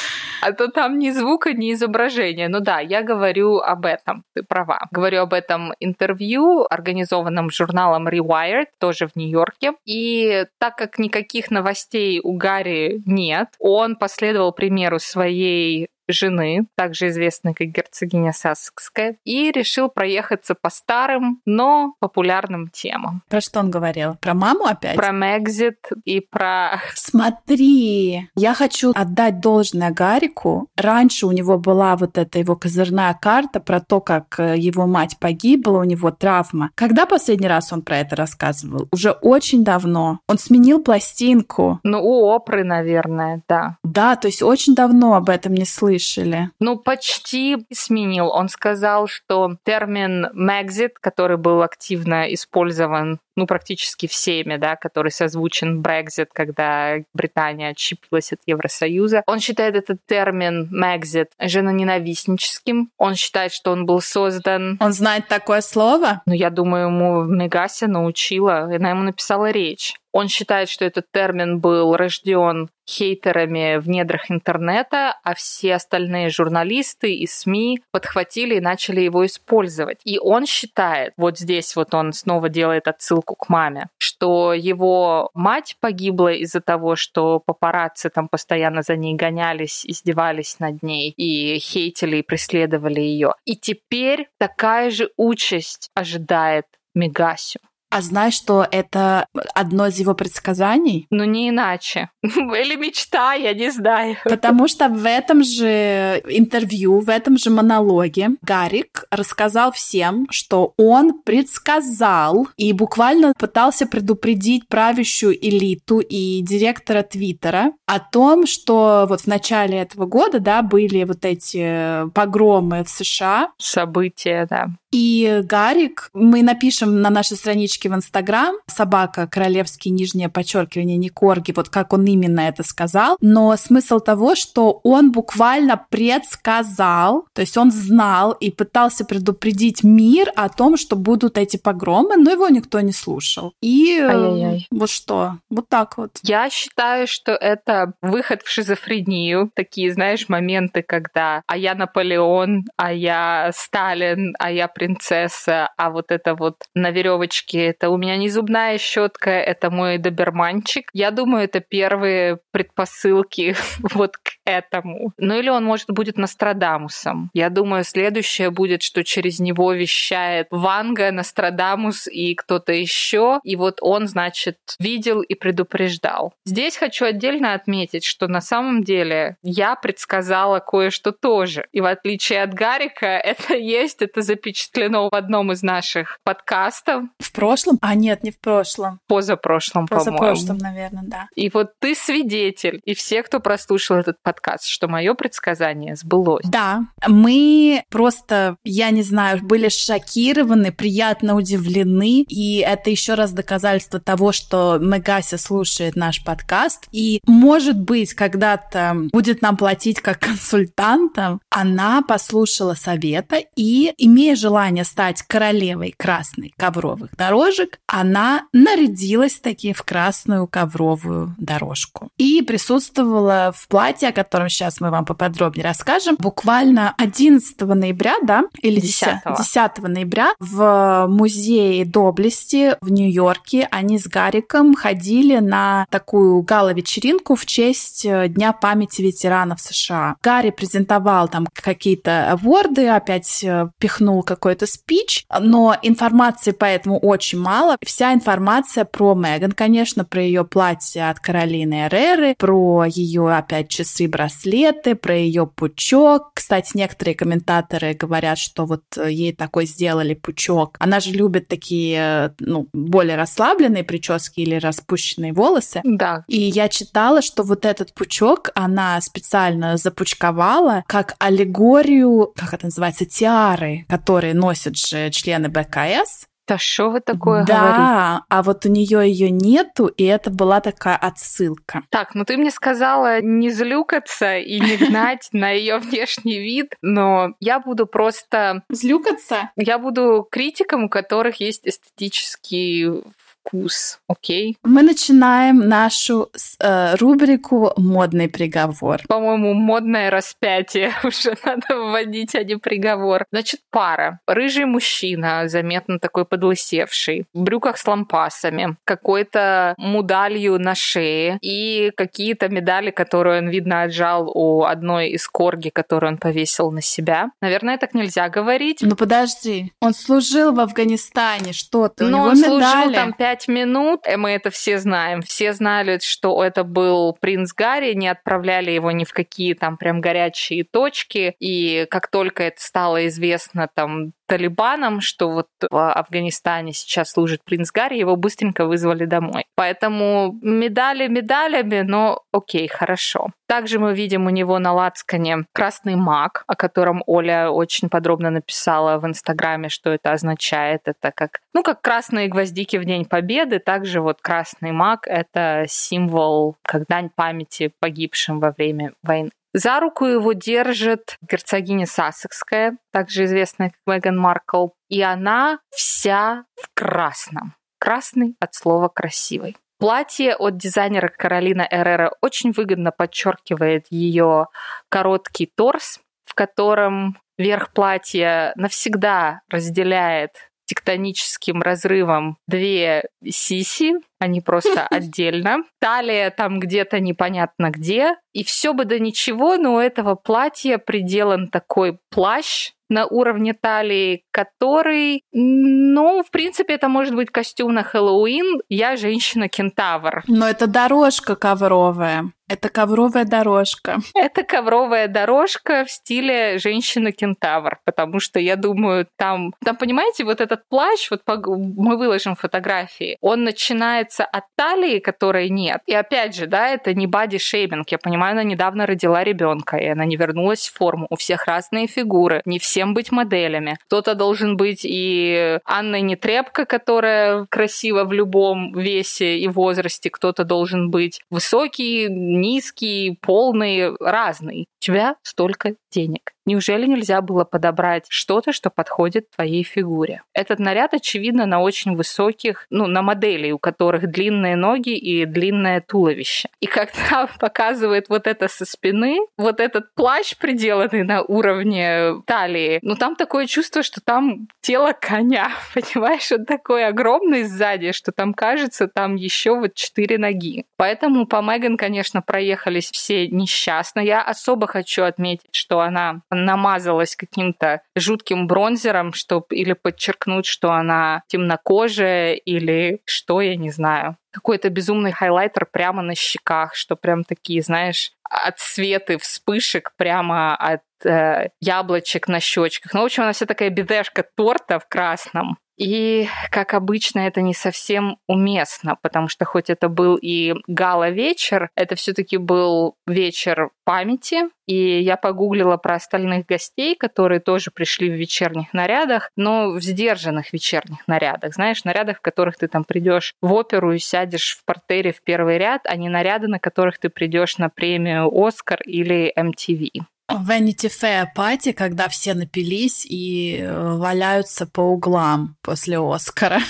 А 0.41 0.53
то 0.53 0.69
там 0.69 0.88
ни 0.97 1.11
звука, 1.11 1.53
ни 1.53 1.73
изображения. 1.73 2.49
Ну 2.49 2.61
да, 2.61 2.81
я 2.81 3.03
говорю 3.03 3.59
об 3.59 3.85
этом, 3.85 4.25
ты 4.35 4.43
права. 4.43 4.87
Говорю 4.91 5.23
об 5.23 5.33
этом 5.35 5.73
интервью, 5.81 6.65
организованном 6.71 7.51
журналом 7.51 8.09
Rewired, 8.09 8.69
тоже 8.79 9.09
в 9.09 9.17
Нью-Йорке. 9.17 9.73
И 9.85 10.45
так 10.59 10.77
как 10.77 10.99
никаких 10.99 11.51
новостей 11.51 12.21
у 12.23 12.37
Гарри 12.37 13.03
нет, 13.05 13.49
он 13.59 13.97
последовал 13.97 14.53
примеру 14.53 14.99
своей 14.99 15.89
жены, 16.09 16.67
также 16.75 17.09
известной 17.09 17.55
как 17.55 17.69
герцогиня 17.69 18.33
Сассекская, 18.33 19.17
и 19.25 19.51
решил 19.53 19.89
проехаться 19.89 20.55
по 20.55 20.71
старым, 20.71 21.41
но 21.45 21.95
популярным 22.01 22.69
темам. 22.69 23.23
Про 23.29 23.41
что 23.41 23.61
он 23.61 23.71
говорил? 23.71 24.17
Про 24.21 24.35
маму 24.35 24.65
опять? 24.65 24.97
Про 24.97 25.13
Мэгзит 25.13 25.91
и 26.05 26.21
про... 26.21 26.81
Смотри, 26.95 28.29
я 28.35 28.55
хочу 28.55 28.93
отдать 28.95 29.41
должное 29.41 29.91
Гарику. 29.91 30.69
Раньше 30.77 31.27
у 31.27 31.33
него 31.33 31.59
была 31.59 31.97
вот 31.97 32.19
эта 32.19 32.39
его 32.39 32.57
козырная 32.57 33.17
карта 33.21 33.61
про 33.61 33.81
то, 33.81 34.01
как 34.01 34.39
э, 34.39 34.57
его 34.57 34.87
мать 34.87 35.17
погибла, 35.21 35.79
у 35.79 35.85
него 35.85 36.11
травма. 36.11 36.71
Когда 36.75 37.07
последний 37.07 37.49
раз 37.49 37.73
он 37.73 37.83
про 37.83 37.99
это 37.99 38.17
рассказывал? 38.17 38.89
Уже 38.93 39.11
очень 39.11 39.65
давно. 39.65 40.21
Он 40.29 40.39
сменил 40.39 40.83
пластинку. 40.83 41.81
Ну, 41.83 42.03
у 42.03 42.29
Опры, 42.29 42.65
наверное, 42.65 43.43
да. 43.49 43.77
Да, 43.83 44.17
то 44.17 44.29
есть 44.29 44.43
очень 44.43 44.75
давно 44.75 45.15
об 45.15 45.29
этом 45.29 45.55
не 45.55 45.65
слышал 45.65 45.98
слышали? 45.99 46.51
Ну, 46.61 46.79
почти 46.79 47.67
сменил. 47.73 48.29
Он 48.29 48.49
сказал, 48.49 49.07
что 49.07 49.57
термин 49.65 50.27
«Megxit», 50.35 50.93
который 51.01 51.37
был 51.37 51.63
активно 51.63 52.33
использован 52.33 53.21
ну, 53.39 53.47
практически 53.47 54.09
всеми, 54.09 54.57
да, 54.57 54.75
который 54.75 55.13
созвучен 55.13 55.81
Brexit, 55.81 56.27
когда 56.33 56.97
Британия 57.15 57.71
отщепилась 57.71 58.33
от 58.33 58.41
Евросоюза. 58.47 59.23
Он 59.27 59.39
считает 59.39 59.77
этот 59.77 59.99
термин 60.07 60.69
Megxit 60.73 61.29
женоненавистническим. 61.41 62.91
Он 62.99 63.15
считает, 63.15 63.53
что 63.53 63.71
он 63.71 63.87
был 63.87 64.01
создан... 64.01 64.77
Он 64.81 64.93
знает 64.93 65.29
такое 65.29 65.61
слово? 65.61 66.23
Ну, 66.27 66.35
я 66.35 66.51
думаю, 66.51 66.87
ему 66.89 67.23
Мегася 67.23 67.87
научила, 67.87 68.65
она 68.65 68.91
ему 68.91 69.03
написала 69.03 69.51
речь. 69.51 69.95
Он 70.13 70.29
считает, 70.29 70.69
что 70.69 70.85
этот 70.85 71.07
термин 71.13 71.61
был 71.61 71.95
рожден 71.95 72.71
хейтерами 72.89 73.77
в 73.79 73.89
недрах 73.89 74.31
интернета, 74.31 75.17
а 75.23 75.35
все 75.35 75.75
остальные 75.75 76.31
журналисты 76.31 77.15
и 77.15 77.27
СМИ 77.27 77.81
подхватили 77.93 78.57
и 78.57 78.61
начали 78.61 79.03
его 79.03 79.27
использовать. 79.27 80.01
И 80.05 80.19
он 80.19 80.47
считает, 80.47 81.13
вот 81.17 81.39
здесь 81.39 81.77
вот 81.77 81.93
он 81.93 82.13
снова 82.13 82.49
делает 82.49 82.89
отсылку 82.89 83.28
к 83.35 83.49
маме, 83.49 83.89
что 83.99 84.53
его 84.53 85.31
мать 85.35 85.77
погибла 85.81 86.33
из-за 86.33 86.61
того, 86.61 86.97
что 86.97 87.41
папарацци 87.41 88.11
там 88.11 88.29
постоянно 88.29 88.83
за 88.83 88.97
ней 88.97 89.15
гонялись, 89.15 89.85
издевались 89.87 90.59
над 90.59 90.83
ней 90.83 91.11
и 91.17 91.59
хейтили 91.59 92.19
и 92.19 92.23
преследовали 92.23 93.01
ее. 93.01 93.35
И 93.45 93.57
теперь 93.57 94.29
такая 94.39 94.91
же 94.91 95.11
участь 95.17 95.91
ожидает 95.95 96.67
Мегасю. 96.95 97.61
А 97.91 98.03
знаешь, 98.03 98.35
что 98.35 98.67
это 98.71 99.27
одно 99.55 99.87
из 99.87 99.99
его 99.99 100.15
предсказаний? 100.15 101.07
Ну, 101.11 101.25
не 101.25 101.49
иначе. 101.49 102.11
Или 102.23 102.77
мечта, 102.77 103.33
я 103.33 103.55
не 103.55 103.71
знаю. 103.71 104.17
Потому 104.25 104.69
что 104.69 104.89
в 104.89 105.07
этом 105.07 105.43
же 105.43 106.23
интервью, 106.29 107.01
в 107.01 107.09
этом 107.09 107.39
же 107.39 107.51
монологе 107.51 108.31
Гарик 108.43 109.05
рассказал 109.11 109.73
всем, 109.73 110.27
что 110.31 110.75
он 110.77 111.23
предсказал 111.23 112.49
и 112.57 112.73
буквально 112.73 113.33
пытался 113.39 113.87
предупредить 113.87 114.69
правящую 114.69 115.35
элиту 115.35 116.01
и 116.01 116.43
директора 116.43 117.03
Твиттера 117.03 117.73
о 117.87 118.01
том, 118.01 118.47
что 118.47 119.07
вот 119.09 119.23
в 119.23 119.27
начале 119.27 119.79
этого 119.79 120.05
года, 120.05 120.41
да, 120.41 120.63
были 120.63 121.05
вот 121.05 121.25
эти 121.25 122.09
погромы 122.11 122.85
в 122.85 122.91
США. 122.91 123.51
События, 123.57 124.47
да. 124.49 124.69
И 124.91 125.43
Гарик, 125.45 126.11
мы 126.15 126.43
напишем 126.43 127.03
на 127.03 127.11
нашей 127.11 127.37
страничке 127.37 127.78
в 127.87 127.95
Инстаграм, 127.95 128.57
собака 128.67 129.29
королевский 129.29 129.91
нижнее 129.91 130.29
подчеркивание, 130.29 130.97
не 130.97 131.11
корги, 131.11 131.53
вот 131.55 131.69
как 131.69 131.93
он 131.93 132.05
именно 132.05 132.41
это 132.41 132.63
сказал. 132.63 133.17
Но 133.21 133.57
смысл 133.57 134.01
того, 134.01 134.35
что 134.35 134.81
он 134.83 135.13
буквально 135.13 135.85
предсказал, 135.91 137.27
то 137.33 137.43
есть 137.43 137.57
он 137.57 137.71
знал 137.71 138.33
и 138.33 138.51
пытался 138.51 139.05
предупредить 139.05 139.85
мир 139.85 140.33
о 140.35 140.49
том, 140.49 140.77
что 140.77 140.97
будут 140.97 141.39
эти 141.39 141.57
погромы, 141.57 142.17
но 142.17 142.31
его 142.31 142.49
никто 142.49 142.81
не 142.81 142.93
слушал. 142.93 143.53
И 143.61 143.99
Ай-яй-яй. 144.01 144.67
вот 144.71 144.91
что, 144.91 145.39
вот 145.51 145.69
так 145.69 145.99
вот. 145.99 146.19
Я 146.23 146.51
считаю, 146.51 147.07
что 147.07 147.33
это 147.33 147.93
выход 148.03 148.43
в 148.43 148.51
шизофрению. 148.51 149.51
Такие, 149.55 149.93
знаешь, 149.93 150.29
моменты, 150.29 150.83
когда 150.83 151.43
а 151.47 151.57
я 151.57 151.75
Наполеон, 151.75 152.65
а 152.77 152.93
я 152.93 153.51
Сталин, 153.55 154.35
а 154.39 154.51
я 154.51 154.69
принцесса, 154.69 155.71
а 155.77 155.91
вот 155.91 156.11
это 156.11 156.35
вот 156.35 156.57
на 156.75 156.91
веревочке, 156.91 157.68
это 157.69 157.91
у 157.91 157.97
меня 157.97 158.17
не 158.17 158.29
зубная 158.29 158.79
щетка, 158.79 159.31
это 159.31 159.71
мой 159.71 159.99
доберманчик. 159.99 160.91
Я 160.93 161.11
думаю, 161.11 161.45
это 161.45 161.61
первые 161.61 162.39
предпосылки 162.51 163.57
вот 163.95 164.17
к 164.17 164.38
этому. 164.49 165.13
Ну 165.19 165.39
или 165.39 165.51
он, 165.51 165.65
может, 165.65 165.91
будет 165.91 166.17
Нострадамусом. 166.17 167.31
Я 167.35 167.51
думаю, 167.51 167.85
следующее 167.85 168.51
будет, 168.51 168.83
что 168.83 169.05
через 169.05 169.41
него 169.41 169.73
вещает 169.73 170.47
Ванга, 170.51 171.13
Нострадамус 171.13 172.07
и 172.07 172.35
кто-то 172.35 172.73
еще. 172.73 173.41
И 173.45 173.57
вот 173.57 173.79
он, 173.83 174.09
значит, 174.09 174.57
видел 174.81 175.21
и 175.21 175.35
предупреждал. 175.35 176.33
Здесь 176.47 176.77
хочу 176.77 177.05
отдельно 177.05 177.53
отметить, 177.53 178.05
что 178.05 178.27
на 178.27 178.41
самом 178.41 178.83
деле 178.83 179.37
я 179.43 179.75
предсказала 179.77 180.61
кое-что 180.61 181.13
тоже. 181.13 181.67
И 181.73 181.83
в 181.83 181.87
отличие 181.87 182.43
от 182.43 182.55
Гарика, 182.55 183.07
это 183.07 183.55
есть, 183.55 184.01
это 184.01 184.23
запечатлено 184.23 185.11
в 185.11 185.15
одном 185.15 185.53
из 185.53 185.63
наших 185.63 186.19
подкастов. 186.25 187.05
В 187.19 187.33
прошлом? 187.33 187.79
А 187.83 187.95
нет, 187.95 188.25
не 188.25 188.31
в 188.31 188.41
прошлом. 188.41 189.01
Позапрошлом, 189.09 189.87
по-моему. 189.87 190.19
Позапрошлом, 190.19 190.59
наверное, 190.59 191.05
да. 191.05 191.29
И 191.35 191.51
вот 191.51 191.73
ты 191.81 191.95
свидетель, 191.95 192.81
и 192.85 192.95
все, 192.95 193.23
кто 193.23 193.41
прослушал 193.41 193.99
этот 193.99 194.17
подкаст, 194.23 194.38
что 194.65 194.89
мое 194.89 195.15
предсказание 195.15 195.97
сбылось. 195.97 196.45
Да, 196.45 196.87
мы 197.07 197.85
просто, 197.91 198.57
я 198.65 198.91
не 198.91 199.03
знаю, 199.03 199.43
были 199.43 199.69
шокированы, 199.69 200.73
приятно 200.73 201.37
удивлены, 201.37 202.23
и 202.29 202.59
это 202.59 202.91
еще 202.91 203.15
раз 203.15 203.33
доказательство 203.33 204.01
того, 204.01 204.33
что 204.33 204.79
Мегася 204.81 205.39
слушает 205.39 205.97
наш 205.97 206.25
подкаст, 206.25 206.87
и, 206.93 207.21
может 207.27 207.79
быть, 207.79 208.15
когда-то 208.15 208.97
будет 209.13 209.43
нам 209.43 209.57
платить 209.57 210.01
как 210.01 210.19
консультантам, 210.29 211.41
она 211.51 212.03
послушала 212.03 212.75
совета 212.75 213.43
и, 213.57 213.93
имея 213.99 214.37
желание 214.37 214.85
стать 214.85 215.23
королевой 215.23 215.95
красной 215.97 216.53
ковровых 216.57 217.11
дорожек, 217.17 217.79
она 217.87 218.47
нарядилась 218.53 219.39
таки 219.41 219.73
в 219.73 219.83
красную 219.83 220.47
ковровую 220.47 221.35
дорожку. 221.39 222.11
И 222.19 222.43
присутствовала 222.43 223.53
в 223.55 223.69
платье, 223.69 224.09
о 224.09 224.13
котором 224.13 224.28
сейчас 224.49 224.81
мы 224.81 224.91
вам 224.91 225.05
поподробнее 225.05 225.65
расскажем, 225.65 226.17
буквально 226.19 226.95
11 226.99 227.61
ноября, 227.61 228.15
да, 228.23 228.45
или 228.61 228.81
10, 228.81 229.09
10 229.39 229.79
ноября 229.79 230.33
в 230.41 231.07
музее 231.09 231.85
доблести 231.85 232.77
в 232.81 232.91
Нью-Йорке 232.91 233.69
они 233.71 233.99
с 233.99 234.07
Гариком 234.07 234.75
ходили 234.75 235.39
на 235.39 235.87
такую 235.91 236.43
гала-вечеринку 236.43 237.35
в 237.35 237.47
честь 237.47 238.05
э, 238.05 238.29
Дня 238.29 238.53
памяти 238.53 239.03
ветеранов 239.03 239.61
США. 239.61 240.17
Гарри 240.23 240.51
презентовал 240.51 241.29
там 241.29 241.47
какие-то 241.53 242.33
аворды, 242.33 242.89
опять 242.89 243.43
э, 243.45 243.69
пихнул 243.79 244.23
какой 244.23 244.49
какой-то 244.49 244.67
спич, 244.67 245.27
но 245.41 245.77
информации 245.83 246.53
поэтому 246.53 246.99
очень 246.99 247.39
мало. 247.39 247.77
Вся 247.85 248.15
информация 248.15 248.87
про 248.87 249.15
Меган, 249.15 249.53
конечно, 249.53 250.05
про 250.05 250.23
ее 250.23 250.45
платье 250.45 251.11
от 251.11 251.21
Каролины 251.21 251.87
Эреры, 251.87 252.35
про 252.39 252.85
ее 252.87 253.31
опять 253.31 253.69
часы, 253.69 254.08
браслеты, 254.09 254.95
про 254.95 255.17
ее 255.17 255.47
пучок. 255.47 256.33
Кстати, 256.35 256.77
некоторые 256.77 257.15
комментаторы 257.15 257.95
говорят, 257.95 258.39
что 258.39 258.67
вот 258.67 258.83
ей 258.97 259.33
такой 259.33 259.67
сделали 259.67 260.15
пучок. 260.15 260.77
Она 260.79 261.01
же 261.01 261.11
любит 261.11 261.49
такие, 261.49 262.35
ну, 262.39 262.69
более 262.73 263.17
расслабленные 263.17 263.85
прически 263.85 264.41
или 264.41 264.57
распущенные 264.57 265.33
волосы. 265.33 265.81
Да. 265.85 266.25
И 266.29 266.41
я 266.41 266.69
читала, 266.69 267.23
что 267.23 267.43
вот 267.43 267.65
этот 267.65 267.95
пучок 267.95 268.51
она 268.55 269.01
специально 269.01 269.77
запучковала 269.77 270.85
как 270.87 271.17
аллегорию, 271.19 272.33
как 272.37 272.55
это 272.55 272.67
называется, 272.67 273.05
тиары, 273.05 273.85
которые 273.89 274.35
носят 274.35 274.77
же 274.77 275.11
члены 275.11 275.49
БКС. 275.49 276.28
Да 276.49 276.57
что 276.57 276.89
вы 276.89 277.01
такое 277.01 277.45
да, 277.45 277.55
говорите? 277.55 277.79
Да, 277.79 278.25
а 278.31 278.43
вот 278.43 278.65
у 278.65 278.71
нее 278.71 279.07
ее 279.07 279.31
нету, 279.31 279.87
и 279.87 280.05
это 280.05 280.31
была 280.31 280.61
такая 280.61 280.97
отсылка. 280.97 281.83
Так, 281.91 282.15
ну 282.15 282.25
ты 282.25 282.39
мне 282.39 282.51
сказала 282.51 283.21
не 283.21 283.51
злюкаться 283.51 284.39
и 284.39 284.59
не 284.59 284.77
гнать 284.89 285.29
на 285.33 285.51
ее 285.51 285.77
внешний 285.79 286.39
вид, 286.39 286.75
но 286.81 287.35
я 287.41 287.61
буду 287.61 287.87
просто... 287.87 288.63
Злюкаться? 288.71 289.51
Я 289.57 289.79
буду 289.79 290.27
критиком, 290.31 290.85
у 290.85 290.89
которых 290.89 291.39
есть 291.41 291.69
эстетический 291.69 293.03
вкус, 293.49 293.99
окей? 294.09 294.57
Мы 294.63 294.83
начинаем 294.83 295.69
нашу 295.69 296.31
э, 296.61 296.95
рубрику 296.97 297.73
«Модный 297.77 298.29
приговор». 298.29 299.01
По-моему, 299.09 299.55
модное 299.55 300.11
распятие 300.11 300.93
уже 301.05 301.35
надо 301.45 301.77
вводить, 301.77 302.35
а 302.35 302.45
не 302.45 302.57
приговор. 302.57 303.25
Значит, 303.33 303.61
пара. 303.71 304.21
Рыжий 304.27 304.65
мужчина, 304.65 305.49
заметно 305.49 305.99
такой 305.99 306.25
подлысевший, 306.25 307.25
в 307.35 307.43
брюках 307.43 307.79
с 307.79 307.87
лампасами, 307.87 308.77
какой-то 308.85 309.75
мудалью 309.79 310.59
на 310.59 310.75
шее 310.75 311.39
и 311.41 311.91
какие-то 311.97 312.49
медали, 312.49 312.91
которые 312.91 313.41
он, 313.41 313.49
видно, 313.49 313.83
отжал 313.83 314.31
у 314.35 314.65
одной 314.65 315.11
из 315.11 315.27
корги, 315.27 315.71
которую 315.71 316.13
он 316.13 316.19
повесил 316.19 316.71
на 316.71 316.83
себя. 316.83 317.31
Наверное, 317.41 317.79
так 317.79 317.95
нельзя 317.95 318.29
говорить. 318.29 318.79
Ну 318.83 318.97
подожди, 318.97 319.73
он 319.81 319.95
служил 319.95 320.53
в 320.53 320.61
Афганистане, 320.61 321.53
что 321.53 321.89
ты? 321.89 322.05
Но 322.05 322.19
у 322.19 322.21
него 322.21 322.29
он 322.31 322.37
медали. 322.39 322.61
служил 322.61 322.93
там 322.93 323.13
пять 323.13 323.38
пять 323.39 323.49
минут, 323.49 324.01
э, 324.05 324.17
мы 324.17 324.31
это 324.31 324.51
все 324.51 324.79
знаем, 324.79 325.23
все 325.23 325.53
знали, 325.53 325.99
что 326.03 326.43
это 326.43 326.65
был 326.65 327.17
принц 327.21 327.53
Гарри, 327.53 327.95
не 327.95 328.09
отправляли 328.09 328.71
его 328.71 328.91
ни 328.91 329.05
в 329.05 329.13
какие 329.13 329.55
там 329.55 329.77
прям 329.77 330.01
горячие 330.01 330.65
точки, 330.65 331.35
и 331.39 331.87
как 331.91 332.09
только 332.09 332.43
это 332.45 332.61
стало 332.61 333.07
известно 333.07 333.69
там 333.73 334.13
талибанам, 334.29 335.01
что 335.01 335.31
вот 335.31 335.49
в 335.71 335.93
Афганистане 335.93 336.73
сейчас 336.73 337.11
служит 337.11 337.43
принц 337.45 337.73
Гарри, 337.73 337.97
его 337.97 338.15
быстренько 338.15 338.67
вызвали 338.67 339.07
домой. 339.07 339.47
Поэтому 339.57 340.39
медали 340.43 341.09
медалями, 341.09 341.81
но 341.81 342.21
окей, 342.33 342.69
хорошо. 342.69 343.29
Также 343.49 343.79
мы 343.79 343.95
видим 343.95 344.27
у 344.27 344.31
него 344.31 344.59
на 344.59 344.73
лацкане 344.73 345.47
красный 345.55 345.97
маг, 345.97 346.45
о 346.47 346.55
котором 346.55 347.03
Оля 347.07 347.51
очень 347.51 347.89
подробно 347.89 348.31
написала 348.31 348.99
в 348.99 349.07
Инстаграме, 349.07 349.71
что 349.71 349.91
это 349.91 350.13
означает. 350.13 350.83
Это 350.85 351.11
как, 351.15 351.41
ну, 351.55 351.63
как 351.63 351.81
красные 351.81 352.29
гвоздики 352.29 352.77
в 352.77 352.85
День 352.85 353.07
Победы, 353.07 353.59
также 353.59 354.03
вот 354.03 354.21
красный 354.21 354.73
маг— 354.73 355.07
это 355.07 355.65
символ 355.67 356.57
как 356.63 356.87
дань 356.87 357.09
памяти 357.15 357.73
погибшим 357.81 358.39
во 358.39 358.51
время 358.51 358.93
войны. 359.03 359.31
За 359.55 359.81
руку 359.81 360.05
его 360.05 360.33
держит 360.35 361.17
герцогиня 361.23 361.87
Сассекская, 361.87 362.77
также 362.93 363.25
известная 363.25 363.71
как 363.71 363.81
Меган 363.87 364.19
Маркл, 364.19 364.69
и 364.89 365.01
она 365.03 365.61
вся 365.71 366.45
в 366.55 366.69
красном. 366.75 367.55
Красный 367.79 368.37
от 368.41 368.55
слова 368.55 368.89
красивый. 368.89 369.57
Платье 369.79 370.35
от 370.35 370.57
дизайнера 370.57 371.09
Каролина 371.09 371.67
Эррера 371.71 372.13
очень 372.21 372.51
выгодно 372.51 372.91
подчеркивает 372.91 373.87
ее 373.91 374.49
короткий 374.89 375.47
торс, 375.47 376.01
в 376.25 376.35
котором 376.35 377.17
верх 377.39 377.73
платья 377.73 378.53
навсегда 378.57 379.43
разделяет 379.49 380.48
тектоническим 380.69 381.63
разрывом 381.63 382.37
две 382.47 383.05
сиси, 383.27 383.95
они 384.21 384.41
просто 384.41 384.87
отдельно. 384.91 385.65
Талия 385.81 386.31
там 386.31 386.61
где-то 386.61 387.01
непонятно 387.01 387.71
где. 387.71 388.17
И 388.33 388.45
все 388.45 388.75
бы 388.75 388.85
до 388.85 388.99
ничего, 388.99 389.57
но 389.57 389.75
у 389.75 389.79
этого 389.79 390.15
платья 390.15 390.79
приделан 390.79 391.49
такой 391.49 391.99
плащ 392.11 392.73
на 392.91 393.07
уровне 393.07 393.55
талии, 393.55 394.25
который, 394.31 395.23
ну, 395.33 396.23
в 396.23 396.31
принципе, 396.31 396.75
это 396.75 396.89
может 396.89 397.15
быть 397.15 397.31
костюм 397.31 397.75
на 397.75 397.83
Хэллоуин. 397.83 398.63
Я 398.69 398.97
женщина-кентавр. 398.97 400.25
Но 400.27 400.49
это 400.49 400.67
дорожка 400.67 401.37
ковровая. 401.37 402.33
Это 402.49 402.71
ковровая 402.71 403.27
дорожка. 403.27 403.99
Это 404.15 404.43
ковровая 404.43 405.07
дорожка 405.07 405.85
в 405.85 405.91
стиле 405.91 406.59
женщина-кентавр, 406.59 407.79
потому 407.85 408.21
что 408.21 408.41
я 408.41 408.57
думаю, 408.57 409.07
там, 409.17 409.53
там, 409.63 409.77
понимаете, 409.77 410.25
вот 410.25 410.41
этот 410.41 410.67
плащ, 410.69 411.11
вот 411.11 411.23
мы 411.27 411.99
выложим 411.99 412.37
фотографии, 412.37 413.19
он 413.21 413.45
начинается 413.45 414.25
от 414.25 414.45
талии, 414.57 414.99
которой 414.99 415.51
нет. 415.51 415.83
И 415.87 415.95
опять 415.95 416.35
же, 416.35 416.47
да, 416.47 416.69
это 416.69 416.95
не 416.95 417.07
бади-шейминг. 417.07 417.91
Я 417.91 417.99
понимаю, 417.99 418.33
она 418.33 418.45
недавно 418.45 418.87
родила 418.87 419.23
ребенка, 419.23 419.77
и 419.77 419.87
она 419.87 420.07
не 420.07 420.17
вернулась 420.17 420.69
в 420.69 420.75
форму. 420.75 421.07
У 421.11 421.17
всех 421.17 421.47
разные 421.47 421.87
фигуры, 421.87 422.41
не 422.47 422.59
всем 422.59 422.95
быть 422.95 423.13
моделями. 423.13 423.77
Кто-то 423.87 424.15
должен 424.15 424.57
быть 424.57 424.81
и 424.85 425.59
Анна 425.67 426.01
Нетребко, 426.01 426.65
которая 426.65 427.47
красива 427.51 428.05
в 428.05 428.13
любом 428.13 428.73
весе 428.73 429.39
и 429.39 429.49
возрасте, 429.49 430.09
кто-то 430.09 430.45
должен 430.45 430.91
быть 430.91 431.21
высокий, 431.31 432.09
низкий, 432.41 433.19
полный, 433.23 433.95
разный. 434.01 434.67
У 434.81 434.85
тебя 434.85 435.17
столько 435.23 435.75
денег. 435.91 436.33
Неужели 436.47 436.87
нельзя 436.87 437.21
было 437.21 437.45
подобрать 437.45 438.07
что-то, 438.09 438.53
что 438.53 438.71
подходит 438.71 439.31
твоей 439.37 439.65
фигуре? 439.65 440.23
Этот 440.33 440.59
наряд, 440.59 440.95
очевидно, 440.95 441.45
на 441.45 441.61
очень 441.61 441.95
высоких, 441.95 442.67
ну, 442.71 442.87
на 442.87 443.03
моделей, 443.03 443.53
у 443.53 443.59
которых 443.59 444.11
длинные 444.11 444.57
ноги 444.57 444.97
и 444.97 445.27
длинное 445.27 445.83
туловище. 445.83 446.49
И 446.61 446.67
когда 446.67 447.29
показывает 447.39 448.09
вот 448.09 448.27
это 448.27 448.49
со 448.49 448.65
спины, 448.65 449.19
вот 449.37 449.61
этот 449.61 449.93
плащ, 449.95 450.37
приделанный 450.37 451.03
на 451.03 451.23
уровне 451.23 452.23
талии, 452.25 452.79
ну, 452.81 452.95
там 452.95 453.15
такое 453.17 453.47
чувство, 453.47 453.83
что 453.83 454.01
там 454.01 454.49
тело 454.63 454.93
коня, 454.99 455.51
понимаешь? 455.75 456.33
Он 456.33 456.47
такой 456.47 456.87
огромный 456.87 457.43
сзади, 457.43 457.93
что 457.93 458.11
там 458.13 458.33
кажется, 458.33 458.89
там 458.89 459.17
еще 459.17 459.55
вот 459.55 459.75
четыре 459.75 460.17
ноги. 460.17 460.65
Поэтому 460.79 461.27
по 461.27 461.43
Меган, 461.43 461.77
конечно, 461.77 462.23
проехались 462.23 462.91
все 462.91 463.29
несчастно. 463.29 464.01
Я 464.01 464.23
особо 464.23 464.68
хочу 464.69 465.03
отметить, 465.05 465.49
что 465.53 465.81
она 465.81 466.23
намазалась 466.31 467.17
каким-то 467.17 467.83
жутким 467.97 468.47
бронзером, 468.47 469.13
чтобы 469.13 469.47
или 469.51 469.73
подчеркнуть, 469.73 470.47
что 470.47 470.73
она 470.73 471.23
темнокожая, 471.27 472.35
или 472.35 473.01
что, 473.05 473.41
я 473.41 473.57
не 473.57 473.71
знаю. 473.71 474.17
Какой-то 474.31 474.69
безумный 474.69 475.11
хайлайтер 475.11 475.67
прямо 475.67 476.03
на 476.03 476.15
щеках, 476.15 476.75
что 476.75 476.97
прям 476.97 477.25
такие, 477.25 477.63
знаешь, 477.63 478.13
отсветы 478.31 479.19
вспышек 479.19 479.93
прямо 479.97 480.57
от 480.57 480.83
э, 481.05 481.49
яблочек 481.61 482.29
на 482.29 482.41
щечках. 482.41 482.95
Ну, 482.95 483.03
в 483.03 483.05
общем, 483.05 483.23
она 483.23 483.33
вся 483.33 483.47
такая 483.47 483.71
бедешка 483.71 484.25
торта 484.37 484.79
в 484.79 484.89
красном. 484.89 485.59
И, 485.79 486.27
как 486.51 486.75
обычно, 486.75 487.21
это 487.21 487.41
не 487.41 487.55
совсем 487.55 488.19
уместно, 488.27 488.97
потому 489.01 489.29
что 489.29 489.45
хоть 489.45 489.71
это 489.71 489.89
был 489.89 490.17
и 490.17 490.55
гала-вечер, 490.67 491.71
это 491.77 491.95
все-таки 491.95 492.37
был 492.37 492.97
вечер 493.07 493.71
памяти, 493.85 494.49
и 494.67 495.01
я 495.01 495.17
погуглила 495.17 495.77
про 495.77 495.95
остальных 495.95 496.47
гостей, 496.47 496.97
которые 496.97 497.41
тоже 497.41 497.71
пришли 497.71 498.11
в 498.11 498.15
вечерних 498.15 498.75
нарядах, 498.75 499.31
но 499.37 499.71
в 499.71 499.81
сдержанных 499.81 500.53
вечерних 500.53 501.07
нарядах. 501.07 501.55
Знаешь, 501.55 501.85
нарядах, 501.85 502.19
в 502.19 502.23
которых 502.23 502.57
ты 502.57 502.67
там 502.67 502.83
придешь 502.83 503.35
в 503.41 503.53
оперу 503.55 503.93
и 503.93 503.99
сядешь 503.99 504.59
в 504.61 504.65
портере 504.65 505.13
в 505.13 505.23
первый 505.23 505.59
ряд, 505.59 505.83
а 505.85 505.97
не 505.97 506.09
наряды, 506.09 506.49
на 506.49 506.59
которых 506.59 506.99
ты 506.99 507.09
придешь 507.09 507.57
на 507.57 507.71
премию 507.71 508.18
«Оскар» 508.27 508.81
или 508.83 509.33
MTV. 509.37 510.05
Vanity 510.31 510.91
Fair 510.91 511.27
пати, 511.35 511.73
когда 511.73 512.09
все 512.09 512.35
напились 512.35 513.07
и 513.07 513.59
э, 513.61 513.97
валяются 513.97 514.67
по 514.67 514.81
углам 514.81 515.57
после 515.63 515.99
Оскара. 515.99 516.61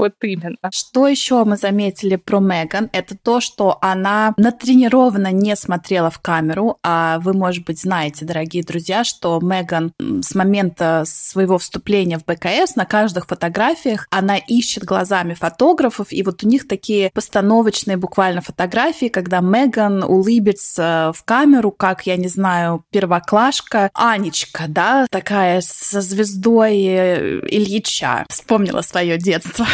Вот 0.00 0.14
именно. 0.22 0.56
Что 0.72 1.06
еще 1.06 1.44
мы 1.44 1.58
заметили 1.58 2.16
про 2.16 2.40
Меган? 2.40 2.88
Это 2.94 3.14
то, 3.22 3.40
что 3.40 3.76
она 3.82 4.32
натренированно 4.38 5.30
не 5.30 5.54
смотрела 5.56 6.10
в 6.10 6.20
камеру, 6.20 6.78
а 6.82 7.18
вы, 7.18 7.34
может 7.34 7.66
быть, 7.66 7.82
знаете, 7.82 8.24
дорогие 8.24 8.62
друзья, 8.62 9.04
что 9.04 9.38
Меган 9.42 9.92
с 9.98 10.34
момента 10.34 11.02
своего 11.04 11.58
вступления 11.58 12.18
в 12.18 12.24
БКС 12.24 12.76
на 12.76 12.86
каждых 12.86 13.26
фотографиях 13.26 14.06
она 14.10 14.38
ищет 14.38 14.84
глазами 14.84 15.34
фотографов, 15.34 16.06
и 16.12 16.22
вот 16.22 16.44
у 16.44 16.48
них 16.48 16.66
такие 16.66 17.10
постановочные 17.12 17.98
буквально 17.98 18.40
фотографии, 18.40 19.08
когда 19.08 19.40
Меган 19.40 20.02
улыбится 20.02 21.12
в 21.14 21.24
камеру, 21.24 21.72
как, 21.72 22.06
я 22.06 22.16
не 22.16 22.28
знаю, 22.28 22.86
первоклашка 22.90 23.90
Анечка, 23.92 24.64
да, 24.66 25.06
такая 25.10 25.60
со 25.60 26.00
звездой 26.00 27.40
Ильича. 27.50 28.24
Вспомнила 28.30 28.80
свое 28.80 29.18
детство. 29.18 29.66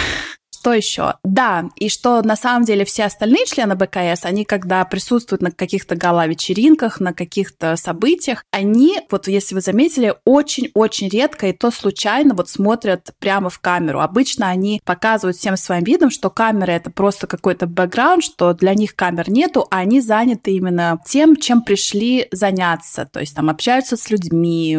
Что 0.66 0.72
еще? 0.72 1.14
Да, 1.22 1.66
и 1.76 1.88
что 1.88 2.20
на 2.22 2.34
самом 2.34 2.64
деле 2.64 2.84
все 2.84 3.04
остальные 3.04 3.46
члены 3.46 3.76
БКС, 3.76 4.24
они 4.24 4.44
когда 4.44 4.84
присутствуют 4.84 5.40
на 5.40 5.52
каких-то 5.52 5.94
гала-вечеринках, 5.94 6.98
на 6.98 7.12
каких-то 7.12 7.76
событиях, 7.76 8.42
они, 8.50 8.98
вот 9.08 9.28
если 9.28 9.54
вы 9.54 9.60
заметили, 9.60 10.16
очень-очень 10.24 11.08
редко 11.08 11.46
и 11.46 11.52
то 11.52 11.70
случайно 11.70 12.34
вот 12.34 12.48
смотрят 12.48 13.12
прямо 13.20 13.48
в 13.48 13.60
камеру. 13.60 14.00
Обычно 14.00 14.48
они 14.48 14.80
показывают 14.84 15.36
всем 15.36 15.56
своим 15.56 15.84
видом, 15.84 16.10
что 16.10 16.30
камера 16.30 16.72
это 16.72 16.90
просто 16.90 17.28
какой-то 17.28 17.68
бэкграунд, 17.68 18.24
что 18.24 18.52
для 18.52 18.74
них 18.74 18.96
камер 18.96 19.30
нету, 19.30 19.68
а 19.70 19.78
они 19.78 20.00
заняты 20.00 20.50
именно 20.50 21.00
тем, 21.06 21.36
чем 21.36 21.62
пришли 21.62 22.26
заняться. 22.32 23.08
То 23.12 23.20
есть 23.20 23.36
там 23.36 23.50
общаются 23.50 23.96
с 23.96 24.10
людьми, 24.10 24.76